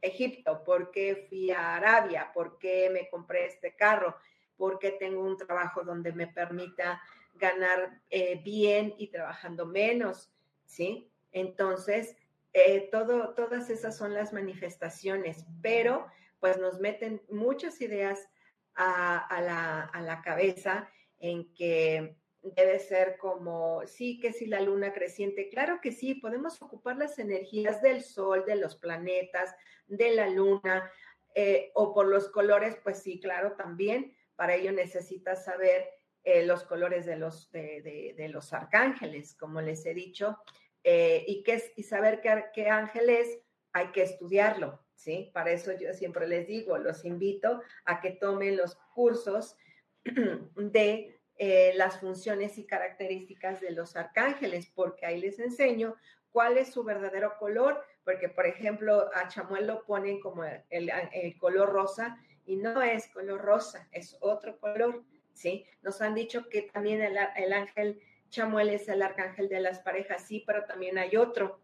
[0.00, 0.62] Egipto?
[0.64, 2.30] ¿Por qué fui a Arabia?
[2.32, 4.16] ¿Por qué me compré este carro?
[4.56, 7.00] Porque tengo un trabajo donde me permita
[7.34, 10.30] ganar eh, bien y trabajando menos,
[10.64, 11.10] ¿sí?
[11.32, 12.16] Entonces,
[12.52, 16.06] eh, todo, todas esas son las manifestaciones, pero
[16.38, 18.28] pues nos meten muchas ideas
[18.76, 20.88] a, la, a la cabeza
[21.18, 26.60] en que debe ser como, sí, que si la luna creciente, claro que sí, podemos
[26.60, 29.54] ocupar las energías del sol, de los planetas,
[29.86, 30.90] de la luna,
[31.34, 35.88] eh, o por los colores, pues sí, claro, también, para ello necesitas saber
[36.22, 40.38] eh, los colores de los, de, los arcángeles, como les he dicho,
[40.82, 43.40] eh, y, qué y saber qué, qué ángel es,
[43.72, 45.30] hay que estudiarlo, ¿sí?
[45.34, 49.56] Para eso yo siempre les digo, los invito a que tomen los cursos
[50.56, 55.96] de eh, las funciones y características de los arcángeles, porque ahí les enseño
[56.30, 61.72] cuál es su verdadero color, porque por ejemplo a Chamuel lo ponen como el, color
[61.72, 62.16] rosa
[62.46, 65.02] y no es color rosa, es otro color,
[65.32, 65.64] ¿sí?
[65.82, 68.00] Nos han dicho que también el, el ángel
[68.34, 71.60] Chamuel es el arcángel de las parejas, sí, pero también hay otro.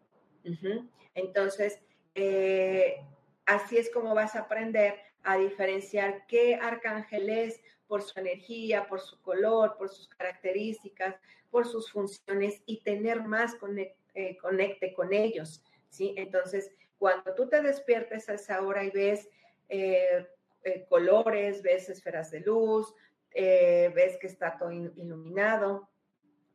[1.14, 1.80] Entonces,
[2.14, 3.04] eh,
[3.44, 9.00] así es como vas a aprender a diferenciar qué arcángel es por su energía, por
[9.00, 11.16] su color, por sus características,
[11.50, 13.56] por sus funciones y tener más
[14.14, 16.14] eh, conecte con ellos, ¿sí?
[16.16, 19.28] Entonces, cuando tú te despiertes a esa hora y ves
[19.68, 20.26] eh,
[20.64, 22.94] eh, colores, ves esferas de luz,
[23.32, 25.88] ves que está todo iluminado,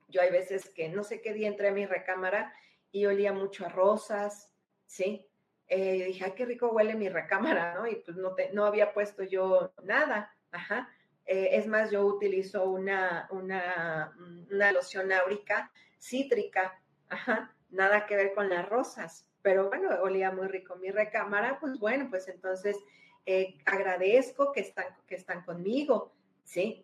[0.07, 2.53] yo hay veces que no sé qué día entré a mi recámara
[2.91, 4.53] y olía mucho a rosas,
[4.85, 5.27] ¿sí?
[5.67, 7.87] Eh, dije, ay, qué rico huele mi recámara, ¿no?
[7.87, 10.89] Y pues no, no había puesto yo nada, ajá.
[11.25, 14.15] Eh, es más, yo utilizo una, una,
[14.51, 20.47] una loción áurica cítrica, ajá, nada que ver con las rosas, pero bueno, olía muy
[20.47, 22.77] rico mi recámara, pues bueno, pues entonces
[23.25, 26.83] eh, agradezco que están, que están conmigo, ¿sí?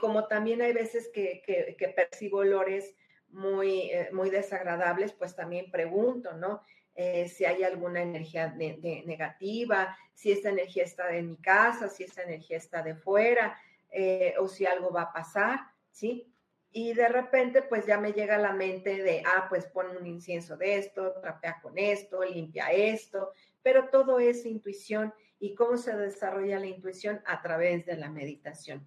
[0.00, 2.94] como también hay veces que, que, que percibo olores
[3.28, 6.62] muy, muy desagradables, pues también pregunto, ¿no?
[7.00, 12.24] Eh, si hay alguna energía negativa, si esta energía está en mi casa, si esta
[12.24, 13.56] energía está de fuera,
[13.88, 15.60] eh, o si algo va a pasar,
[15.92, 16.34] ¿sí?
[16.72, 20.08] Y de repente, pues ya me llega a la mente de, ah, pues pon un
[20.08, 23.30] incienso de esto, trapea con esto, limpia esto,
[23.62, 25.14] pero todo es intuición.
[25.40, 27.20] ¿Y cómo se desarrolla la intuición?
[27.24, 28.86] A través de la meditación.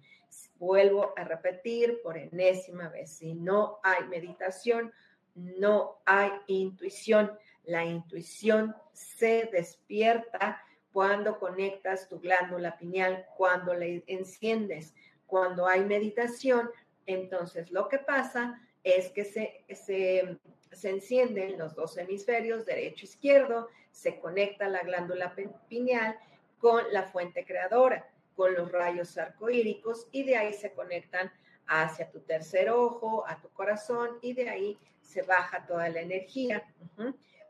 [0.56, 4.92] Vuelvo a repetir por enésima vez, si no hay meditación,
[5.34, 7.32] no hay intuición.
[7.64, 10.62] La intuición se despierta
[10.92, 14.94] cuando conectas tu glándula pineal, cuando le enciendes,
[15.26, 16.70] cuando hay meditación.
[17.06, 20.38] Entonces lo que pasa es que se, se,
[20.70, 25.34] se encienden los dos hemisferios, derecho e izquierdo, se conecta la glándula
[25.68, 26.18] pineal
[26.62, 31.32] con la fuente creadora, con los rayos arcoíricos y de ahí se conectan
[31.66, 36.62] hacia tu tercer ojo, a tu corazón y de ahí se baja toda la energía.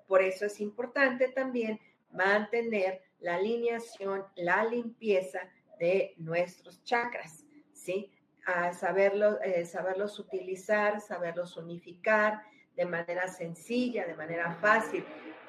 [0.06, 1.78] Por eso es importante también
[2.10, 5.40] mantener la alineación, la limpieza
[5.78, 7.44] de nuestros chakras,
[7.74, 8.10] ¿sí?
[8.46, 12.44] A saberlos, eh, saberlos utilizar, saberlos unificar
[12.74, 15.04] de manera sencilla, de manera fácil,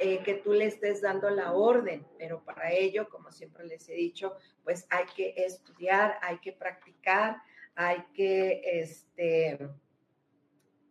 [0.06, 3.94] eh, que tú le estés dando la orden, pero para ello, como siempre les he
[3.94, 7.38] dicho, pues hay que estudiar, hay que practicar,
[7.74, 9.58] hay que, este,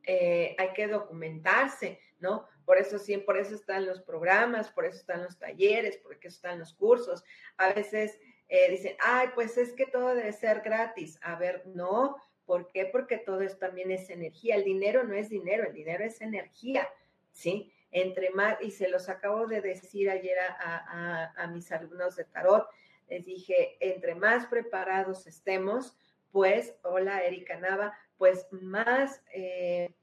[0.05, 2.49] eh, hay que documentarse, ¿no?
[2.65, 6.29] Por eso sí, por eso están los programas, por eso están los talleres, por eso
[6.29, 7.23] están los cursos.
[7.59, 8.19] A veces
[8.49, 11.19] eh, dicen, ay, pues es que todo debe ser gratis.
[11.21, 12.17] A ver, no.
[12.47, 12.87] ¿Por qué?
[12.87, 14.57] Porque todo esto también es energía.
[14.57, 16.89] El dinero no es dinero, el dinero es energía,
[17.31, 17.75] ¿sí?
[17.93, 22.67] Entre más, y se los acabo de decir ayer a, mis alumnos de tarot,
[23.09, 25.97] les dije, entre más preparados estemos,
[26.31, 29.23] pues, hola Erika Nava, pues más...
[29.33, 29.95] Eh,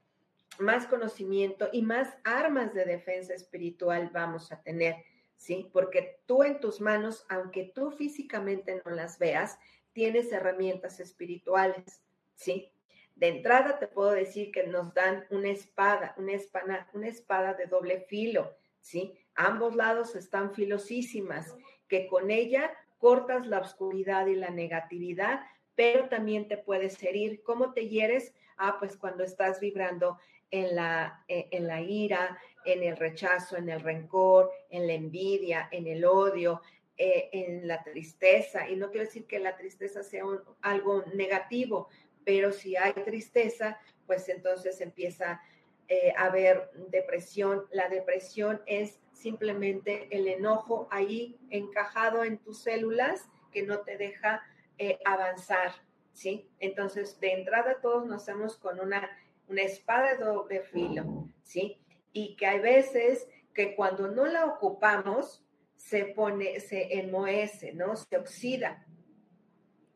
[0.58, 4.96] más conocimiento y más armas de defensa espiritual vamos a tener,
[5.36, 5.70] ¿sí?
[5.72, 9.58] Porque tú en tus manos, aunque tú físicamente no las veas,
[9.92, 12.02] tienes herramientas espirituales,
[12.34, 12.72] ¿sí?
[13.20, 17.66] De entrada te puedo decir que nos dan una espada, una espada, una espada de
[17.66, 19.12] doble filo, ¿sí?
[19.34, 21.54] Ambos lados están filosísimas,
[21.86, 25.40] que con ella cortas la oscuridad y la negatividad,
[25.74, 27.42] pero también te puedes herir.
[27.42, 28.32] ¿Cómo te hieres?
[28.56, 30.16] Ah, pues cuando estás vibrando
[30.50, 35.68] en la, e, en la ira, en el rechazo, en el rencor, en la envidia,
[35.70, 36.62] en el odio,
[36.96, 38.66] eh, en la tristeza.
[38.66, 40.24] Y no quiero decir que la tristeza sea
[40.62, 41.90] algo negativo,
[42.30, 43.76] pero si hay tristeza,
[44.06, 45.42] pues entonces empieza
[45.88, 47.66] eh, a haber depresión.
[47.72, 54.44] La depresión es simplemente el enojo ahí encajado en tus células que no te deja
[54.78, 55.72] eh, avanzar,
[56.12, 56.48] ¿sí?
[56.60, 59.10] Entonces, de entrada todos nos hacemos con una
[59.48, 61.80] una espada de doble filo, ¿sí?
[62.12, 67.96] Y que hay veces que cuando no la ocupamos, se pone, se enmohece, ¿no?
[67.96, 68.86] Se oxida.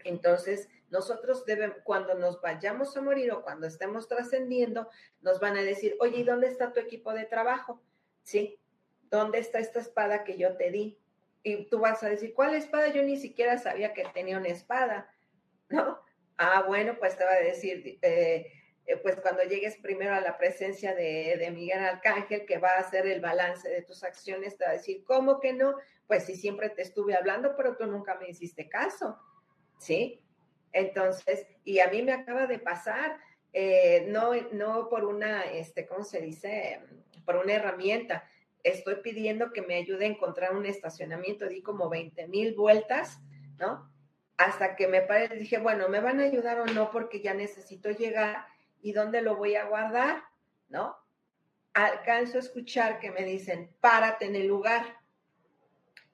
[0.02, 4.88] Entonces, nosotros debemos, cuando nos vayamos a morir o cuando estemos trascendiendo,
[5.22, 7.82] nos van a decir, oye, ¿y dónde está tu equipo de trabajo?
[8.22, 8.60] ¿Sí?
[9.10, 10.96] ¿Dónde está esta espada que yo te di?
[11.42, 12.88] Y tú vas a decir, ¿cuál espada?
[12.92, 15.12] Yo ni siquiera sabía que tenía una espada,
[15.68, 15.98] ¿no?
[16.36, 18.52] Ah, bueno, pues te va a decir, eh,
[18.86, 22.80] eh, pues cuando llegues primero a la presencia de, de, Miguel Arcángel, que va a
[22.80, 25.74] hacer el balance de tus acciones, te va a decir, ¿cómo que no?
[26.06, 29.18] Pues si siempre te estuve hablando, pero tú nunca me hiciste caso,
[29.78, 30.23] ¿sí?
[30.74, 33.16] Entonces, y a mí me acaba de pasar,
[33.52, 36.80] eh, no, no por una, este, ¿cómo se dice?
[37.24, 38.28] Por una herramienta.
[38.64, 43.20] Estoy pidiendo que me ayude a encontrar un estacionamiento, di como 20 mil vueltas,
[43.56, 43.88] ¿no?
[44.36, 46.90] Hasta que me paré, dije, bueno, ¿me van a ayudar o no?
[46.90, 48.44] Porque ya necesito llegar
[48.82, 50.24] y dónde lo voy a guardar,
[50.68, 50.96] ¿no?
[51.72, 54.84] Alcanzo a escuchar que me dicen, párate en el lugar.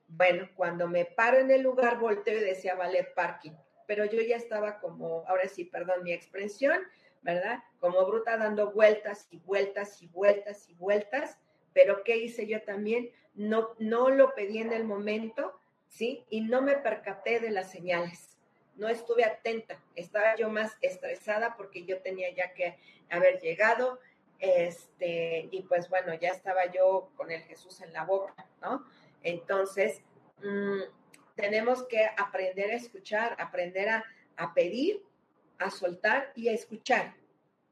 [0.06, 3.52] Bueno, cuando me paro en el lugar, volteo y decía ballet parking,
[3.90, 6.78] pero yo ya estaba como, ahora sí, perdón mi expresión,
[7.22, 7.58] ¿verdad?
[7.80, 11.38] Como bruta dando vueltas y vueltas y vueltas y vueltas,
[11.72, 13.10] pero ¿qué hice yo también?
[13.34, 16.24] No, no lo pedí en el momento, ¿sí?
[16.30, 18.38] Y no me percaté de las señales.
[18.76, 22.78] No estuve atenta, estaba yo más estresada porque yo tenía ya que
[23.08, 23.98] haber llegado,
[24.38, 28.84] este, y pues bueno, ya estaba yo con el Jesús en la boca, ¿no?
[29.24, 30.00] Entonces,
[30.44, 30.82] mmm,
[31.40, 34.04] tenemos que aprender a escuchar, aprender a,
[34.36, 35.02] a pedir
[35.60, 37.14] a soltar y a escuchar,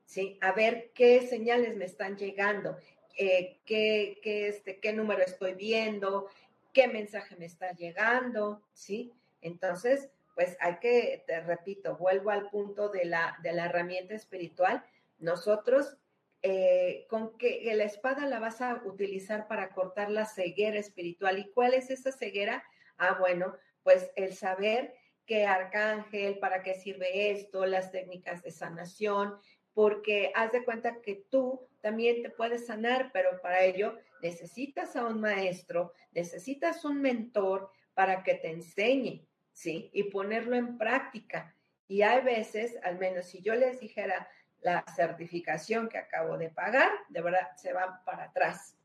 [0.04, 0.38] ¿sí?
[0.40, 2.76] A ver qué señales me están llegando,
[3.16, 6.28] eh, qué, qué, este, qué número estoy viendo,
[6.72, 9.12] qué mensaje me está llegando, ¿sí?
[9.40, 14.84] Entonces, pues hay que, te repito, vuelvo al punto de la, de la herramienta espiritual.
[15.18, 15.96] Nosotros,
[16.42, 21.38] eh, con que la espada la vas a utilizar para cortar la ceguera espiritual.
[21.38, 22.62] ¿Y cuál es esa ceguera?
[22.98, 24.94] Ah, bueno, pues el saber
[25.24, 29.38] que arcángel, para qué sirve esto, las técnicas de sanación,
[29.74, 35.06] porque haz de cuenta que tú también te puedes sanar, pero para ello necesitas a
[35.06, 39.90] un maestro, necesitas un mentor para que te enseñe, ¿sí?
[39.92, 41.54] Y ponerlo en práctica.
[41.86, 44.28] Y hay veces, al menos si yo les dijera
[44.60, 48.76] la certificación que acabo de pagar, de verdad se va para atrás,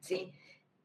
[0.00, 0.32] ¿sí?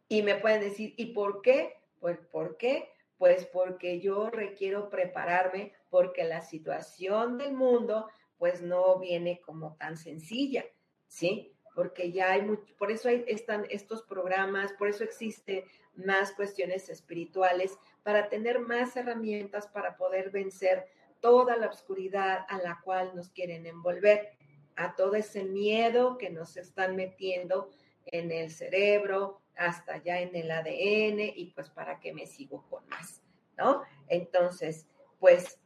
[0.07, 1.76] Y me pueden decir, ¿y por qué?
[1.99, 2.89] Pues, ¿por qué?
[3.17, 9.97] Pues porque yo requiero prepararme porque la situación del mundo pues no viene como tan
[9.97, 10.63] sencilla,
[11.07, 11.53] ¿sí?
[11.73, 16.89] Porque ya hay mucho, por eso hay, están estos programas, por eso existe más cuestiones
[16.89, 20.87] espirituales, para tener más herramientas para poder vencer
[21.19, 24.37] toda la oscuridad a la cual nos quieren envolver,
[24.75, 27.69] a todo ese miedo que nos están metiendo
[28.05, 32.87] en el cerebro, hasta ya en el ADN y pues para qué me sigo con
[32.87, 33.21] más,
[33.57, 33.83] ¿no?
[34.07, 34.87] Entonces,
[35.19, 35.59] pues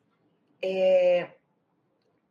[0.62, 1.36] eh,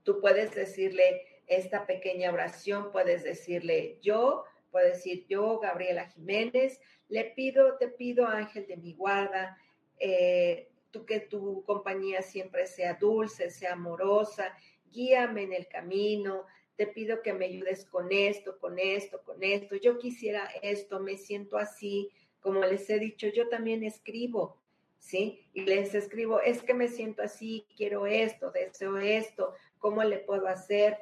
[0.03, 7.25] tú puedes decirle esta pequeña oración, puedes decirle yo, puedes decir yo, Gabriela Jiménez, le
[7.25, 9.59] pido, te pido, ángel de mi guarda,
[9.99, 14.57] eh, tú que tu compañía siempre sea dulce, sea amorosa,
[14.91, 16.47] guíame en el camino,
[16.81, 19.77] te pido que me ayudes con esto, con esto, con esto.
[19.77, 22.09] Yo quisiera esto, me siento así.
[22.41, 24.57] Como les he dicho, yo también escribo,
[24.99, 25.47] ¿sí?
[25.53, 30.47] Y les escribo, es que me siento así, quiero esto, deseo esto, ¿cómo le puedo
[30.47, 30.97] hacer?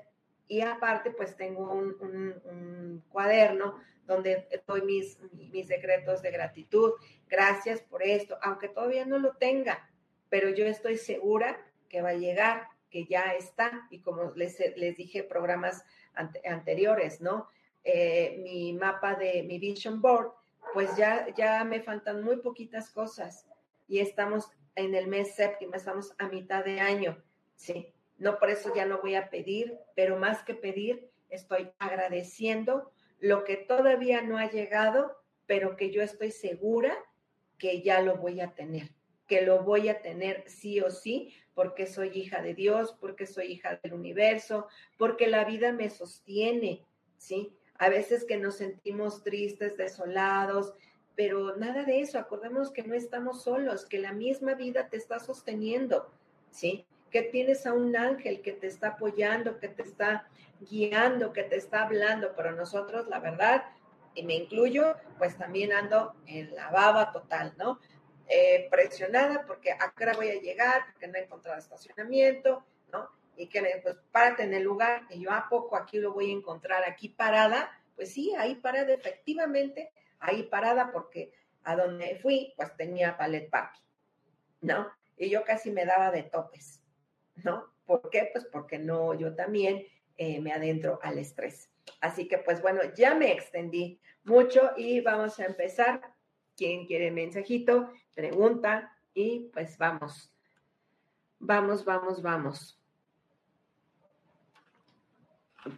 [0.48, 6.94] Y aparte, pues tengo un, cuaderno donde doy mis, mis decretos de gratitud.
[7.28, 9.88] Gracias por esto, aunque todavía no lo tenga,
[10.28, 14.96] pero yo estoy segura que va a llegar que ya está, y como les, les
[14.96, 15.84] dije programas
[16.44, 17.48] anteriores, ¿no?
[17.84, 20.32] Eh, mi mapa de mi Vision Board,
[20.74, 23.46] pues ya, ya me faltan muy poquitas cosas
[23.86, 27.22] y estamos en el mes séptimo, estamos a mitad de año,
[27.56, 27.92] ¿sí?
[28.18, 33.44] No por eso ya no voy a pedir, pero más que pedir, estoy agradeciendo lo
[33.44, 35.16] que todavía no ha llegado,
[35.46, 36.96] pero que yo estoy segura
[37.58, 38.90] que ya lo voy a tener,
[39.26, 43.46] que lo voy a tener sí o sí, porque soy hija de Dios, porque soy
[43.46, 46.86] hija del universo, porque la vida me sostiene,
[47.16, 47.52] ¿sí?
[47.80, 50.72] A veces que nos sentimos tristes, desolados,
[51.16, 55.18] pero nada de eso, acordemos que no estamos solos, que la misma vida te está
[55.18, 56.08] sosteniendo,
[56.52, 56.86] ¿sí?
[57.10, 60.28] Que tienes a un ángel que te está apoyando, que te está
[60.60, 63.64] guiando, que te está hablando, pero nosotros, la verdad,
[64.14, 67.80] y me incluyo, pues también ando en la baba total, ¿no?
[68.30, 72.62] Eh, presionada porque a qué hora voy a llegar, porque no he encontrado estacionamiento,
[72.92, 73.08] ¿no?
[73.38, 76.34] Y que pues párate en el lugar, y yo a poco aquí lo voy a
[76.34, 81.32] encontrar aquí parada, pues sí, ahí parada, efectivamente, ahí parada porque
[81.64, 83.80] a donde fui, pues tenía ballet parking,
[84.60, 84.92] ¿no?
[85.16, 86.82] Y yo casi me daba de topes,
[87.36, 87.72] ¿no?
[87.86, 88.28] ¿Por qué?
[88.30, 89.86] Pues porque no, yo también
[90.18, 91.70] eh, me adentro al estrés.
[92.02, 96.02] Así que pues bueno, ya me extendí mucho y vamos a empezar
[96.58, 97.88] ¿Quién quiere mensajito?
[98.18, 100.32] Pregunta y pues vamos.
[101.38, 102.76] Vamos, vamos, vamos.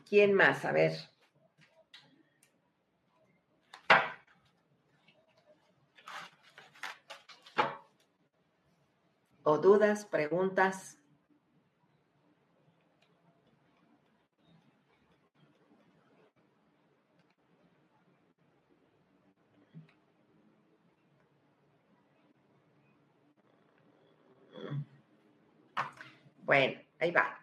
[0.09, 0.65] ¿Quién más?
[0.65, 0.97] A ver.
[9.43, 11.00] ¿O dudas, preguntas?
[26.51, 27.39] Bueno, ahí va.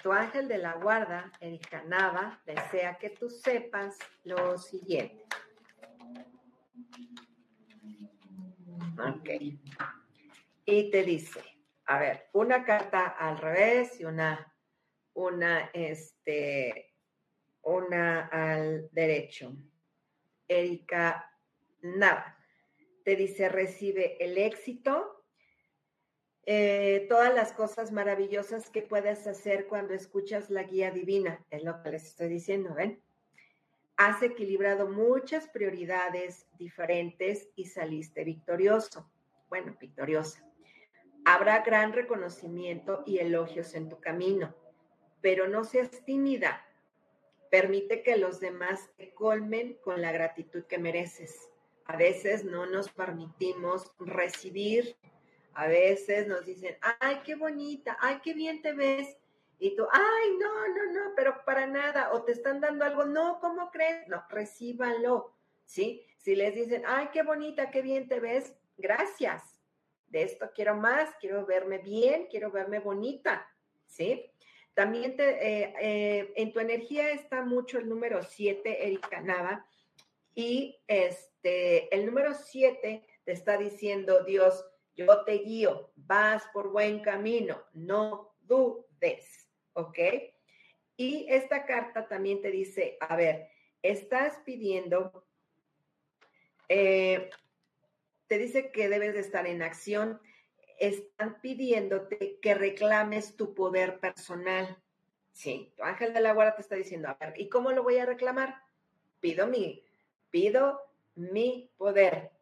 [0.00, 5.24] Tu ángel de la guarda, el Nava, desea que tú sepas lo siguiente.
[9.00, 9.30] Ok.
[10.64, 11.42] Y te dice,
[11.86, 14.54] a ver, una carta al revés y una,
[15.14, 16.94] una, este,
[17.62, 19.56] una al derecho.
[20.46, 21.36] Erika
[21.80, 22.38] Nava
[23.02, 25.21] te dice, recibe el éxito
[26.44, 31.82] eh, todas las cosas maravillosas que puedes hacer cuando escuchas la guía divina, es lo
[31.82, 33.00] que les estoy diciendo, ¿ven?
[33.96, 39.08] Has equilibrado muchas prioridades diferentes y saliste victorioso.
[39.48, 40.44] Bueno, victoriosa.
[41.24, 44.56] Habrá gran reconocimiento y elogios en tu camino,
[45.20, 46.66] pero no seas tímida.
[47.50, 51.48] Permite que los demás te colmen con la gratitud que mereces.
[51.84, 54.96] A veces no nos permitimos recibir
[55.54, 59.16] a veces nos dicen, ay, qué bonita, ay, qué bien te ves.
[59.58, 62.12] Y tú, ay, no, no, no, pero para nada.
[62.12, 64.08] O te están dando algo, no, ¿cómo crees?
[64.08, 65.34] No, recíbanlo,
[65.64, 66.06] ¿sí?
[66.18, 69.60] Si les dicen, ay, qué bonita, qué bien te ves, gracias.
[70.08, 73.46] De esto quiero más, quiero verme bien, quiero verme bonita,
[73.86, 74.30] ¿sí?
[74.74, 79.66] También te, eh, eh, en tu energía está mucho el número 7, Erika Nava,
[80.34, 84.64] y este, el número 7 te está diciendo, Dios,
[84.94, 89.98] yo te guío, vas por buen camino, no dudes, ¿ok?
[90.96, 93.48] Y esta carta también te dice, a ver,
[93.82, 95.26] estás pidiendo,
[96.68, 97.30] eh,
[98.26, 100.20] te dice que debes de estar en acción,
[100.78, 104.82] están pidiéndote que reclames tu poder personal.
[105.32, 107.98] Sí, tu ángel de la guarda te está diciendo, a ver, ¿y cómo lo voy
[107.98, 108.62] a reclamar?
[109.20, 109.84] Pido mi,
[110.30, 110.80] pido
[111.14, 112.32] mi poder.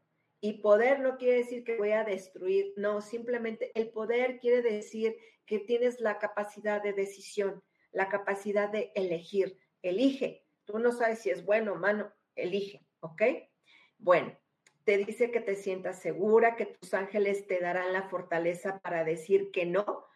[0.40, 5.16] Y poder no quiere decir que voy a destruir, no, simplemente el poder quiere decir
[5.44, 7.62] que tienes la capacidad de decisión,
[7.92, 9.58] la capacidad de elegir.
[9.82, 10.46] Elige.
[10.64, 13.22] Tú no sabes si es bueno o malo, elige, ¿ok?
[13.98, 14.38] Bueno,
[14.84, 19.50] te dice que te sientas segura, que tus ángeles te darán la fortaleza para decir
[19.50, 20.06] que no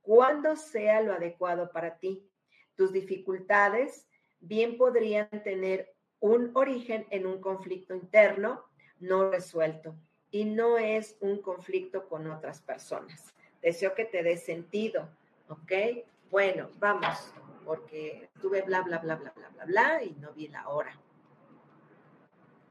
[0.00, 2.28] cuando sea lo adecuado para ti.
[2.74, 4.08] Tus dificultades
[4.40, 8.64] bien podrían tener un origen en un conflicto interno
[9.02, 9.94] no resuelto
[10.30, 13.34] y no es un conflicto con otras personas.
[13.60, 15.08] Deseo que te dé sentido,
[15.48, 15.72] ¿ok?
[16.30, 17.32] Bueno, vamos,
[17.64, 20.98] porque tuve bla, bla, bla, bla, bla, bla, bla y no vi la hora.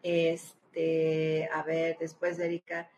[0.01, 2.89] Este, a ver, después de Erika.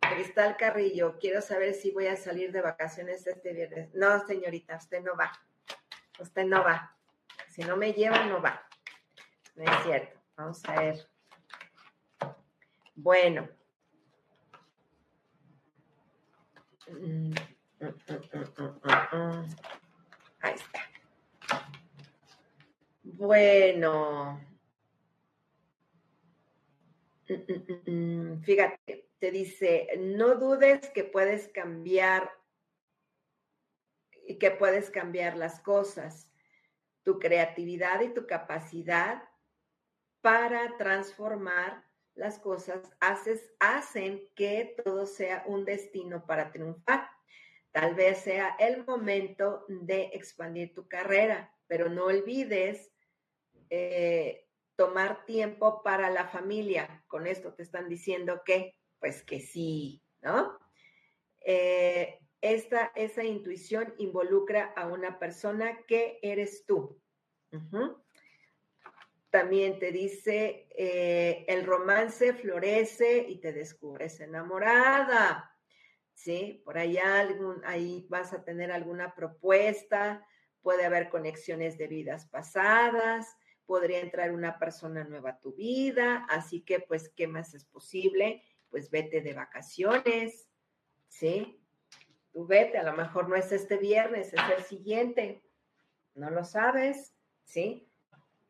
[0.00, 3.94] Cristal Carrillo, quiero saber si voy a salir de vacaciones este viernes.
[3.94, 5.32] No, señorita, usted no va.
[6.18, 6.94] Usted no va.
[7.48, 8.68] Si no me lleva, no va.
[9.56, 10.20] No es cierto.
[10.36, 11.13] Vamos a ver.
[12.94, 13.48] Bueno.
[20.40, 20.80] Ahí está.
[23.02, 24.40] Bueno.
[28.44, 32.30] Fíjate, te dice, no dudes que puedes cambiar
[34.26, 36.30] y que puedes cambiar las cosas,
[37.02, 39.22] tu creatividad y tu capacidad
[40.20, 41.83] para transformar
[42.14, 47.08] las cosas haces, hacen que todo sea un destino para triunfar.
[47.72, 52.92] Tal vez sea el momento de expandir tu carrera, pero no olvides
[53.68, 54.46] eh,
[54.76, 57.04] tomar tiempo para la familia.
[57.08, 60.58] Con esto te están diciendo que, pues que sí, ¿no?
[61.44, 67.00] Eh, esta, esa intuición involucra a una persona que eres tú
[69.34, 75.50] también te dice, eh, el romance florece y te descubres enamorada.
[76.12, 76.62] ¿Sí?
[76.64, 80.24] Por allá algún, ahí vas a tener alguna propuesta,
[80.62, 86.60] puede haber conexiones de vidas pasadas, podría entrar una persona nueva a tu vida, así
[86.60, 88.40] que pues, ¿qué más es posible?
[88.70, 90.48] Pues vete de vacaciones,
[91.08, 91.60] ¿sí?
[92.30, 95.42] Tú vete, a lo mejor no es este viernes, es el siguiente,
[96.14, 97.90] no lo sabes, ¿sí?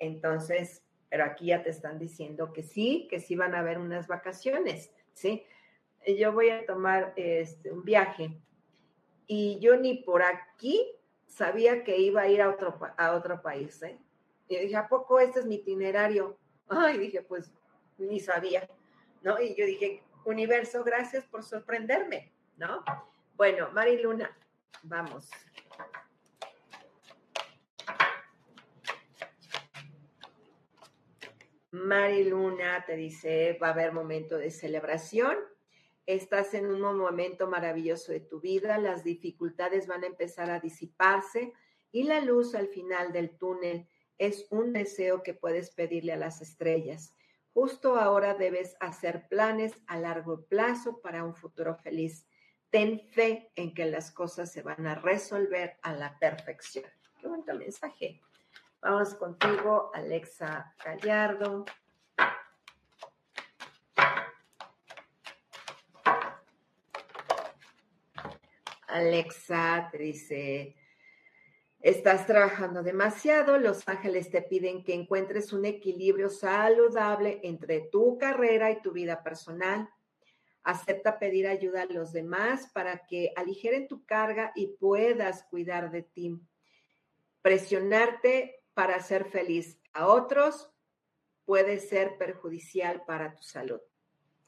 [0.05, 4.07] Entonces, pero aquí ya te están diciendo que sí, que sí van a haber unas
[4.07, 5.45] vacaciones, ¿sí?
[6.19, 8.37] Yo voy a tomar este, un viaje
[9.27, 10.91] y yo ni por aquí
[11.27, 13.83] sabía que iba a ir a otro, a otro país.
[13.83, 13.99] ¿eh?
[14.49, 16.37] Y dije, ¿a poco este es mi itinerario?
[16.69, 17.51] Ay, dije, pues
[17.97, 18.69] ni sabía,
[19.23, 19.41] ¿no?
[19.41, 22.85] Y yo dije, universo, gracias por sorprenderme, ¿no?
[23.37, 24.37] Bueno, Mari Luna,
[24.83, 25.31] vamos.
[31.75, 35.37] Mari Luna te dice, va a haber momento de celebración
[36.07, 41.55] Estás en un momento maravilloso de tu vida, las dificultades van a empezar a disiparse
[41.93, 46.43] y la luz al final del túnel es un deseo que puedes pedirle a las
[46.43, 47.15] estrellas.
[47.55, 52.27] Justo ahora debes hacer planes a largo plazo para un futuro feliz.
[52.69, 56.85] Ten fe en que las cosas se van a resolver a la perfección.
[57.19, 58.21] Qué bonito mensaje.
[58.85, 61.65] Vamos contigo, Alexa Gallardo.
[68.87, 70.77] Alexa te dice,
[71.81, 78.71] estás trabajando demasiado, los ángeles te piden que encuentres un equilibrio saludable entre tu carrera
[78.71, 79.89] y tu vida personal.
[80.63, 86.03] Acepta pedir ayuda a los demás para que aligeren tu carga y puedas cuidar de
[86.03, 86.39] ti.
[87.41, 90.71] Presionarte para ser feliz a otros
[91.45, 93.81] puede ser perjudicial para tu salud.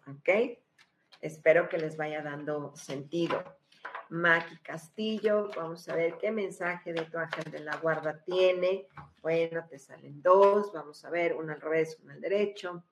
[0.07, 0.59] ¿Ok?
[1.21, 3.43] Espero que les vaya dando sentido.
[4.09, 5.51] Maki Castillo.
[5.57, 8.87] Vamos a ver qué mensaje de tu ángel de la guarda tiene.
[9.23, 10.73] Bueno, te salen dos.
[10.73, 12.85] Vamos a ver, uno al revés, uno al derecho.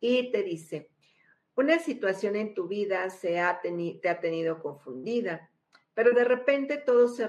[0.00, 0.90] Y te dice,
[1.56, 5.50] una situación en tu vida se ha te ha tenido confundida,
[5.94, 7.26] pero de repente todo se,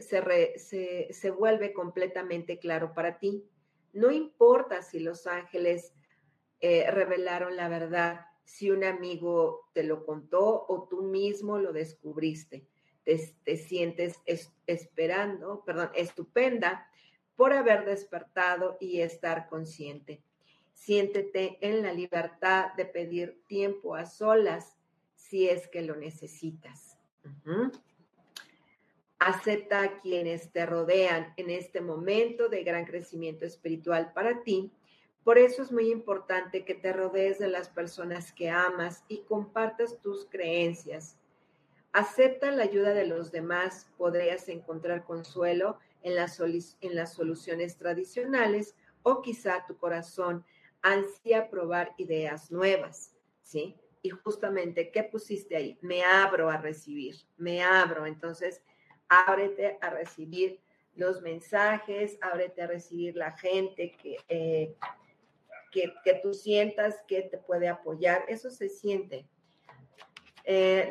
[0.00, 3.44] se, se, vuelve completamente claro para ti.
[3.92, 5.94] No importa si los ángeles
[6.60, 12.66] eh, revelaron la verdad, si un amigo te lo contó o tú mismo lo descubriste.
[13.04, 14.14] Te, sientes
[14.66, 16.88] esperando, perdón, estupenda
[17.36, 20.22] por haber despertado y estar consciente.
[20.72, 24.78] Siéntete en la libertad de pedir tiempo a solas
[25.14, 26.93] si es que lo necesitas.
[29.18, 34.72] Acepta a quienes te rodean en este momento de gran crecimiento espiritual para ti
[35.24, 39.98] por eso es muy importante que te rodees de las personas que amas y compartas
[40.02, 41.16] tus creencias.
[41.92, 48.74] Acepta la ayuda de los demás, podrías encontrar consuelo en las, en las soluciones tradicionales
[49.02, 50.44] o quizá tu corazón
[50.82, 53.76] ansía probar ideas nuevas, ¿sí?
[54.04, 55.78] Y justamente, ¿qué pusiste ahí?
[55.80, 58.04] Me abro a recibir, me abro.
[58.04, 58.62] Entonces,
[59.08, 60.60] ábrete a recibir
[60.94, 64.76] los mensajes, ábrete a recibir la gente que, eh,
[65.72, 68.26] que, tú sientas que te puede apoyar.
[68.28, 69.26] Eso se siente.
[70.44, 70.90] Eh,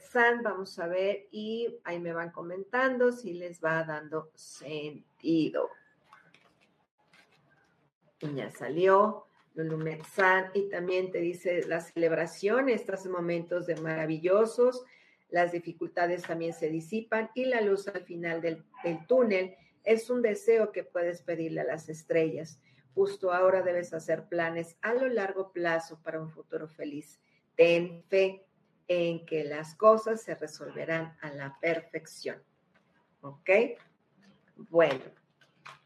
[0.00, 5.68] San, vamos a ver, y ahí me van comentando si les va dando sentido.
[8.20, 14.84] Ya salió Lulumet San, y también te dice la celebración, estos momentos de maravillosos,
[15.28, 20.22] las dificultades también se disipan y la luz al final del, del túnel es un
[20.22, 22.60] deseo que puedes pedirle a las estrellas.
[22.94, 27.18] Justo ahora debes hacer planes a lo largo plazo para un futuro feliz.
[27.56, 28.46] Ten fe
[28.88, 32.42] en que las cosas se resolverán a la perfección.
[33.22, 33.50] ¿Ok?
[34.56, 35.04] Bueno,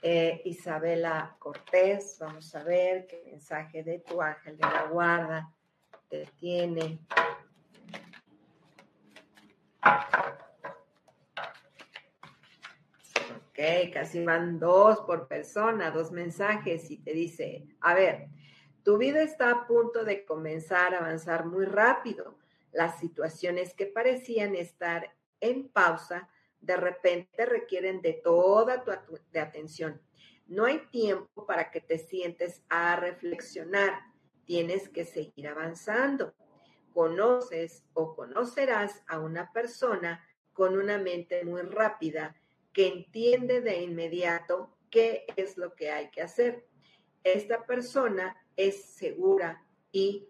[0.03, 5.53] eh, Isabela Cortés, vamos a ver qué mensaje de tu ángel de la guarda
[6.09, 7.01] te tiene.
[13.49, 18.29] Ok, casi van dos por persona, dos mensajes y te dice, a ver,
[18.83, 22.39] tu vida está a punto de comenzar a avanzar muy rápido.
[22.70, 26.29] Las situaciones que parecían estar en pausa,
[26.67, 28.91] de repente requieren de toda tu
[29.31, 30.03] de atención.
[30.49, 34.01] No hay tiempo para que te sientes a reflexionar.
[34.45, 36.35] Tienes que seguir avanzando.
[36.93, 42.35] Conoces o conocerás a una persona con una mente muy rápida
[42.73, 46.67] que entiende de inmediato qué es lo que hay que hacer.
[47.23, 50.29] Esta persona es segura y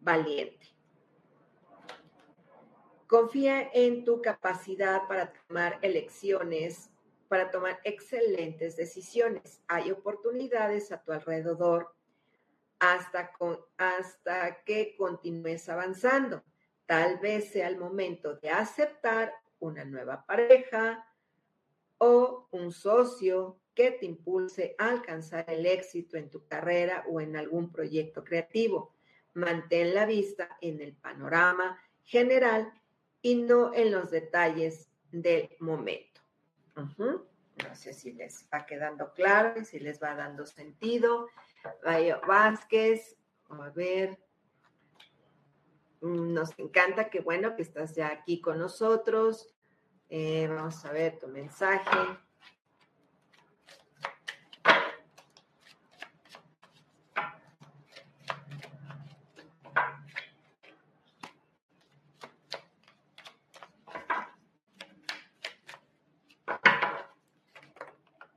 [0.00, 0.73] valiente.
[3.14, 6.90] Confía en tu capacidad para tomar elecciones,
[7.28, 9.62] para tomar excelentes decisiones.
[9.68, 11.94] Hay oportunidades a tu alrededor
[12.80, 13.30] hasta,
[13.76, 16.42] hasta que continúes avanzando.
[16.86, 21.08] Tal vez sea el momento de aceptar una nueva pareja,
[21.98, 27.36] o un socio que te impulse a alcanzar el éxito en tu carrera o en
[27.36, 28.92] algún proyecto creativo.
[29.34, 32.72] Mantén la vista en el panorama general
[33.24, 36.20] y no en los detalles del momento.
[36.76, 41.30] No sé si les va quedando claro, si les va dando sentido.
[41.82, 43.16] Bayo Vázquez,
[43.48, 44.18] a ver.
[46.02, 49.54] Mm, nos encanta que bueno que estás ya aquí con nosotros.
[50.10, 51.98] Eh, vamos a ver tu mensaje.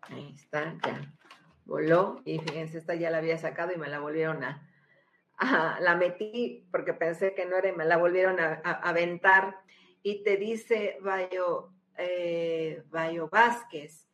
[0.10, 1.14] Ahí está, ya
[1.66, 4.62] voló y fíjense, esta ya la había sacado y me la volvieron a,
[5.80, 9.62] la metí porque pensé que no era y me la volvieron a, aventar.
[10.04, 14.10] Y te dice Bayo, eh, Bayo Vázquez,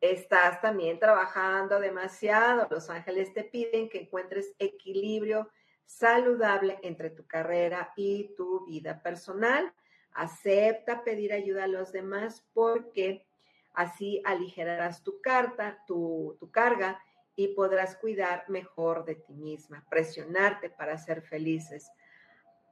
[0.00, 2.68] estás también trabajando demasiado.
[2.70, 5.50] Los ángeles te piden que encuentres equilibrio
[5.86, 9.72] saludable entre tu carrera y tu vida personal.
[10.12, 13.26] Acepta pedir ayuda a los demás porque
[13.74, 17.00] así aligerarás tu carta, tu, tu carga
[17.36, 21.92] y podrás cuidar mejor de ti misma, presionarte para ser felices.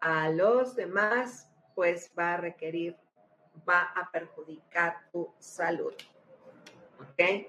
[0.01, 2.97] A los demás, pues va a requerir,
[3.69, 5.95] va a perjudicar tu salud.
[6.99, 7.47] ¿Ok?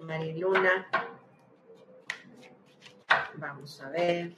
[0.00, 0.88] Mariluna,
[3.34, 4.36] vamos a ver.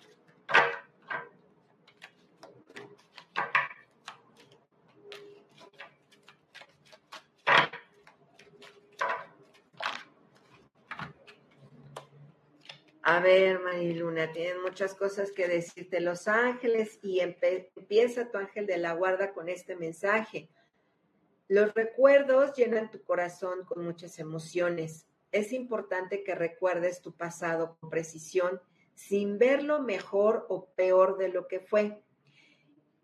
[13.10, 18.76] A ver, Mariluna, tienen muchas cosas que decirte los ángeles y empieza tu ángel de
[18.76, 20.50] la guarda con este mensaje.
[21.48, 25.06] Los recuerdos llenan tu corazón con muchas emociones.
[25.32, 28.60] Es importante que recuerdes tu pasado con precisión,
[28.94, 32.02] sin verlo mejor o peor de lo que fue.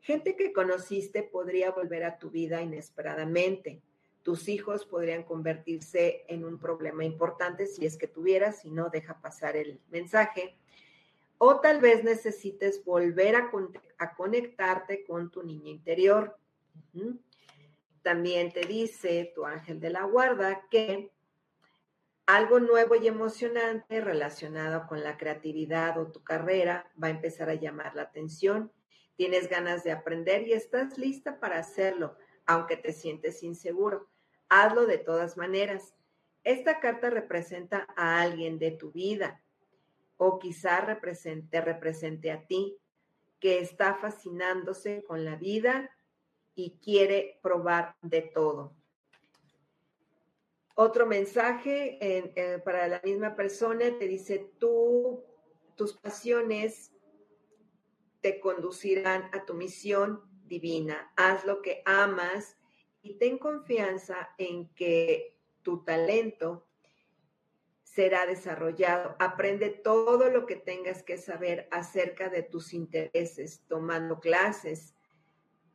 [0.01, 3.81] Gente que conociste podría volver a tu vida inesperadamente
[4.25, 9.21] tus hijos podrían convertirse en un problema importante si es que tuvieras, si no, deja
[9.21, 10.57] pasar el mensaje.
[11.37, 13.51] O tal vez necesites volver a,
[14.17, 16.39] conectarte con tu niña interior.
[18.03, 21.13] También te dice tu ángel de la guarda que
[22.25, 27.57] algo nuevo y emocionante relacionado con la creatividad o tu carrera va a empezar a
[27.57, 28.73] llamar la atención.
[29.17, 32.17] Tienes ganas de aprender y estás lista para hacerlo,
[32.47, 34.14] aunque te sientes inseguro
[34.63, 35.95] hazlo de todas maneras.
[36.45, 39.43] Esta carta representa a alguien de tu vida
[40.17, 42.77] o quizá represente, represente a ti
[43.41, 45.91] que está fascinándose con la vida
[46.55, 48.77] y quiere probar de todo.
[50.77, 55.25] Otro mensaje eh, para la misma persona te dice, tú,
[55.77, 56.93] tus pasiones
[58.21, 61.13] te conducirán a tu misión divina.
[61.17, 62.57] Haz lo que amas
[63.05, 66.67] y ten confianza en que tu talento
[67.83, 69.15] será desarrollado.
[69.19, 74.95] Aprende todo lo que tengas que saber acerca de tus intereses, tomando clases,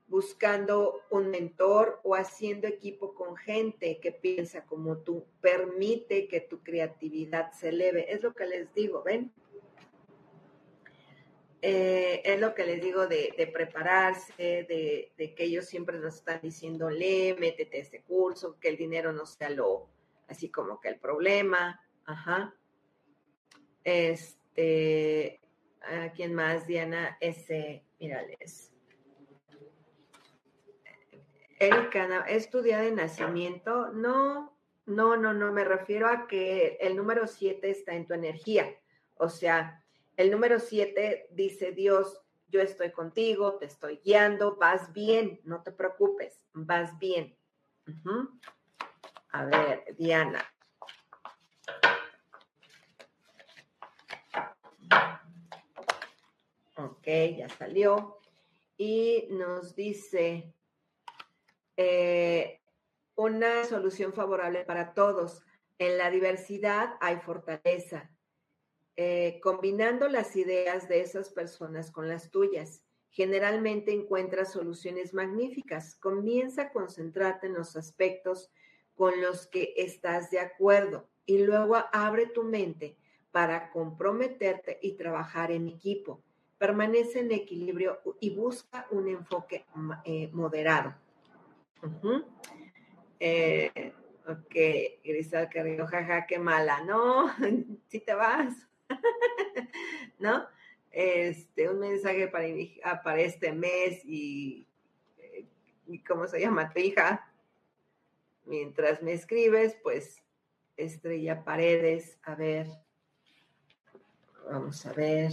[0.08, 5.28] buscando un mentor o haciendo equipo con gente que piensa como tú.
[5.40, 8.12] Permite que tu creatividad se eleve.
[8.12, 9.32] Es lo que les digo, ¿ven?
[11.62, 16.90] Eh, es lo que les digo de, prepararse, de, que ellos siempre nos están diciendo,
[16.90, 19.90] lee, métete a este curso, que el dinero no sea lo,
[20.28, 21.82] así como que el problema.
[22.06, 22.56] Ajá.
[23.84, 25.42] Este,
[25.82, 27.18] ¿a quién más, Diana?
[27.20, 28.72] Ese, mírales.
[31.60, 33.92] Erika, ¿es tu día de nacimiento?
[33.92, 38.74] No, no, no, no, me refiero a que el número 7 está en tu energía.
[39.16, 39.84] O sea,
[40.20, 45.72] el número siete dice Dios, yo estoy contigo, te estoy guiando, vas bien, no te
[45.72, 47.38] preocupes, vas bien.
[49.32, 50.46] A ver, Diana.
[56.76, 57.08] Ok,
[57.38, 58.20] ya salió.
[58.76, 60.54] Y nos dice
[61.78, 62.62] eh,
[63.16, 65.46] una solución favorable para todos.
[65.78, 68.12] En la diversidad hay fortaleza.
[69.02, 72.84] Eh, combinando las ideas de esas personas con las tuyas.
[73.12, 75.96] Generalmente encuentras soluciones magníficas.
[75.96, 78.52] Comienza a concentrarte en los aspectos
[78.96, 82.98] con los que estás de acuerdo y luego abre tu mente
[83.32, 86.22] para comprometerte y trabajar en equipo.
[86.58, 89.66] Permanece en equilibrio y busca un enfoque
[90.04, 90.94] eh, moderado.
[93.18, 93.94] Eh,
[94.28, 94.56] ok,
[95.06, 97.34] Grisal Carrillo, jaja, qué mala, ¿no?
[97.88, 98.69] Si te vas.
[100.20, 100.48] ¿no?
[100.92, 102.46] Este, un mensaje para,
[102.84, 104.68] ah, para este mes y,
[105.88, 107.30] y, ¿cómo se llama tu hija?
[108.50, 110.24] mientras me escribes, pues
[110.76, 112.68] Estrella Paredes, a ver,
[114.50, 115.32] vamos a ver.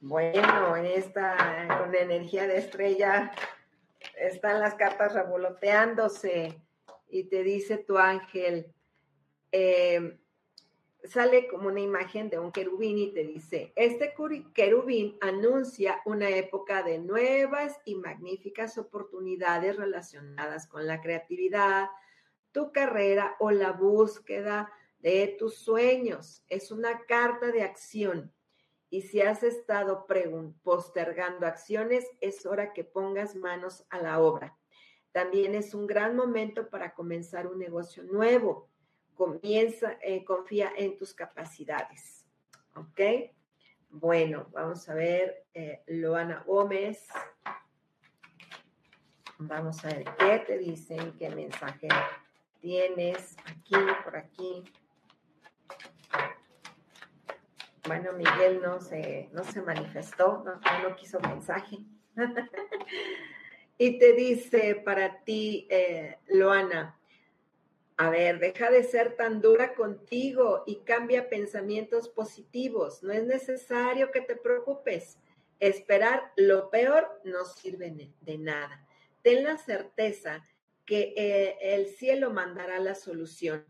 [0.00, 3.32] Bueno, en esta, con la energía de estrella,
[4.16, 6.60] están las cartas revoloteándose
[7.08, 8.74] y te dice tu ángel,
[9.52, 10.18] eh,
[11.04, 14.14] sale como una imagen de un querubín y te dice, este
[14.54, 21.86] querubín anuncia una época de nuevas y magníficas oportunidades relacionadas con la creatividad,
[22.52, 26.42] tu carrera o la búsqueda de tus sueños.
[26.48, 28.32] Es una carta de acción.
[28.88, 30.06] Y si has estado
[30.62, 34.56] postergando acciones, es hora que pongas manos a la obra.
[35.12, 38.68] También es un gran momento para comenzar un negocio nuevo
[39.16, 42.24] comienza, eh, confía en tus capacidades.
[42.74, 43.00] ¿Ok?
[43.88, 47.08] Bueno, vamos a ver, eh, Loana Gómez.
[49.38, 51.88] Vamos a ver qué te dicen, qué mensaje
[52.60, 54.64] tienes aquí, por aquí.
[57.86, 61.78] Bueno, Miguel no se, no se manifestó, no, quiso mensaje.
[63.78, 66.98] y te dice para ti, eh, Loana,
[67.96, 73.02] a ver, deja de ser tan dura contigo y cambia pensamientos positivos.
[73.02, 75.18] No es necesario que te preocupes.
[75.60, 78.84] Esperar lo peor no sirve de nada.
[79.22, 80.44] Ten la certeza
[80.84, 83.64] que eh, el cielo mandará la solución.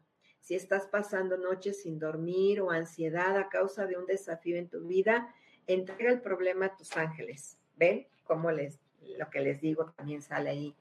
[0.46, 4.86] Si estás pasando noches sin dormir o ansiedad a causa de un desafío en tu
[4.86, 5.34] vida,
[5.66, 7.58] entrega el problema a tus ángeles.
[7.74, 8.06] ¿Ven?
[8.22, 8.78] Como les,
[9.18, 10.76] lo que les digo también sale ahí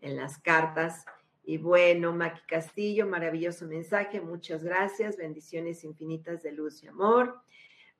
[0.00, 1.04] en las cartas
[1.44, 7.42] y bueno, Maki Castillo, maravilloso mensaje, muchas gracias, bendiciones infinitas de luz y amor.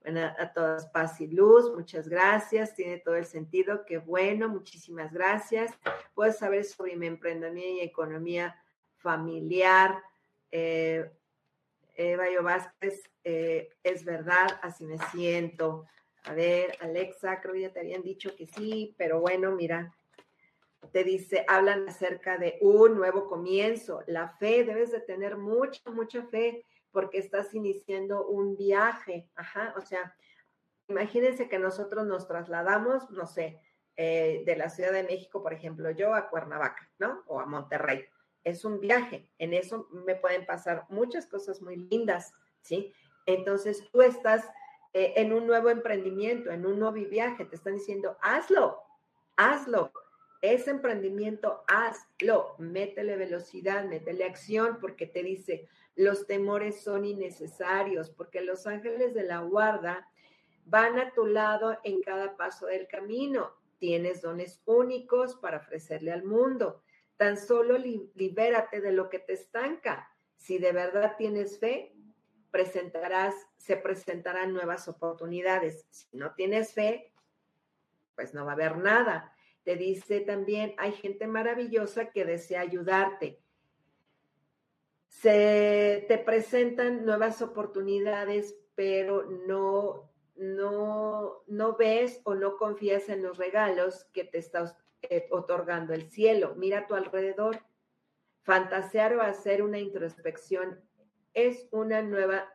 [0.01, 5.13] Bueno, a todas paz y luz, muchas gracias, tiene todo el sentido, qué bueno, muchísimas
[5.13, 5.71] gracias.
[6.15, 8.57] Puedes saber sobre mi emprendimiento y economía
[8.97, 10.03] familiar.
[10.51, 11.11] Eh,
[11.95, 15.87] Eva Vázquez, eh, es verdad, así me siento.
[16.25, 19.95] A ver, Alexa, creo que ya te habían dicho que sí, pero bueno, mira,
[20.93, 24.03] te dice, hablan acerca de un nuevo comienzo.
[24.07, 29.29] La fe, debes de tener mucha, mucha fe porque estás iniciando un viaje.
[29.35, 30.15] Ajá, o sea,
[30.89, 33.61] imagínense que nosotros nos trasladamos, no sé,
[33.97, 37.23] eh, de la Ciudad de México, por ejemplo, yo a Cuernavaca, ¿no?
[37.27, 38.07] O a Monterrey.
[38.45, 39.29] Es un viaje.
[39.39, 42.33] En eso me pueden pasar muchas cosas muy lindas,
[42.63, 42.93] ¿sí?
[43.27, 44.49] Entonces tú estás
[44.93, 47.45] eh, en un nuevo emprendimiento, en un nuevo viaje.
[47.45, 48.79] Te están diciendo, hazlo,
[49.37, 49.93] hazlo
[50.43, 58.41] ese emprendimiento, hazlo, métele velocidad, métele acción, porque te dice, los temores son innecesarios, porque
[58.41, 60.09] los ángeles de la guarda
[60.65, 63.53] van a tu lado en cada paso del camino.
[63.79, 66.83] Tienes dones únicos para ofrecerle al mundo.
[67.21, 70.09] Tan solo libérate de lo que te estanca.
[70.39, 71.95] Si de verdad tienes fe,
[72.51, 75.87] presentarás, se presentarán nuevas oportunidades.
[75.91, 77.13] Si no tienes fe,
[78.15, 79.35] pues no va a haber nada.
[79.65, 83.43] Te dice también, hay gente maravillosa que desea ayudarte.
[85.09, 93.37] Se te presentan nuevas oportunidades, pero no, no, no ves o no confías en los
[93.37, 96.55] regalos que te está eh, otorgando el cielo.
[96.57, 97.63] Mira a tu alrededor.
[98.43, 100.81] Fantasear o hacer una introspección
[101.35, 102.49] es una nueva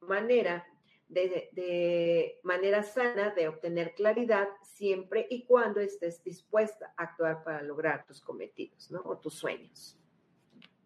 [0.00, 0.66] manera
[1.10, 8.06] de, manera sana de obtener claridad siempre y cuando estés dispuesta a actuar para lograr
[8.06, 9.02] tus cometidos, ¿no?
[9.04, 9.98] O tus sueños.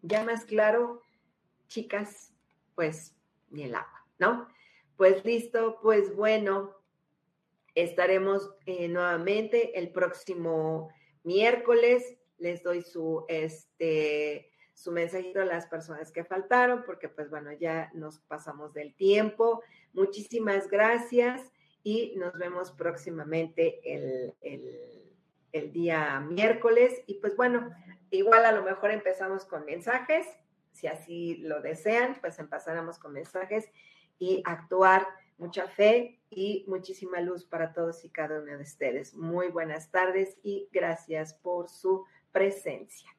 [0.01, 1.01] Ya más claro,
[1.67, 2.33] chicas,
[2.73, 3.15] pues
[3.49, 4.47] ni el agua, ¿no?
[4.97, 6.75] Pues listo, pues bueno,
[7.75, 10.89] estaremos eh, nuevamente el próximo
[11.25, 12.17] miércoles.
[12.37, 17.89] Les doy su, este, su mensajito a las personas que faltaron, porque pues bueno, ya
[17.93, 19.63] nos pasamos del tiempo.
[19.93, 21.41] Muchísimas gracias
[21.83, 27.01] y nos vemos próximamente el, el, día miércoles.
[27.05, 27.71] Y pues bueno,
[28.11, 30.27] igual a lo mejor empezamos con mensajes,
[30.73, 33.69] si así lo desean, pues empezaremos con mensajes
[34.19, 35.07] y actuar
[35.37, 39.13] mucha fe y muchísima luz para todos y cada uno de ustedes.
[39.15, 43.14] Muy buenas tardes y gracias por su presencia.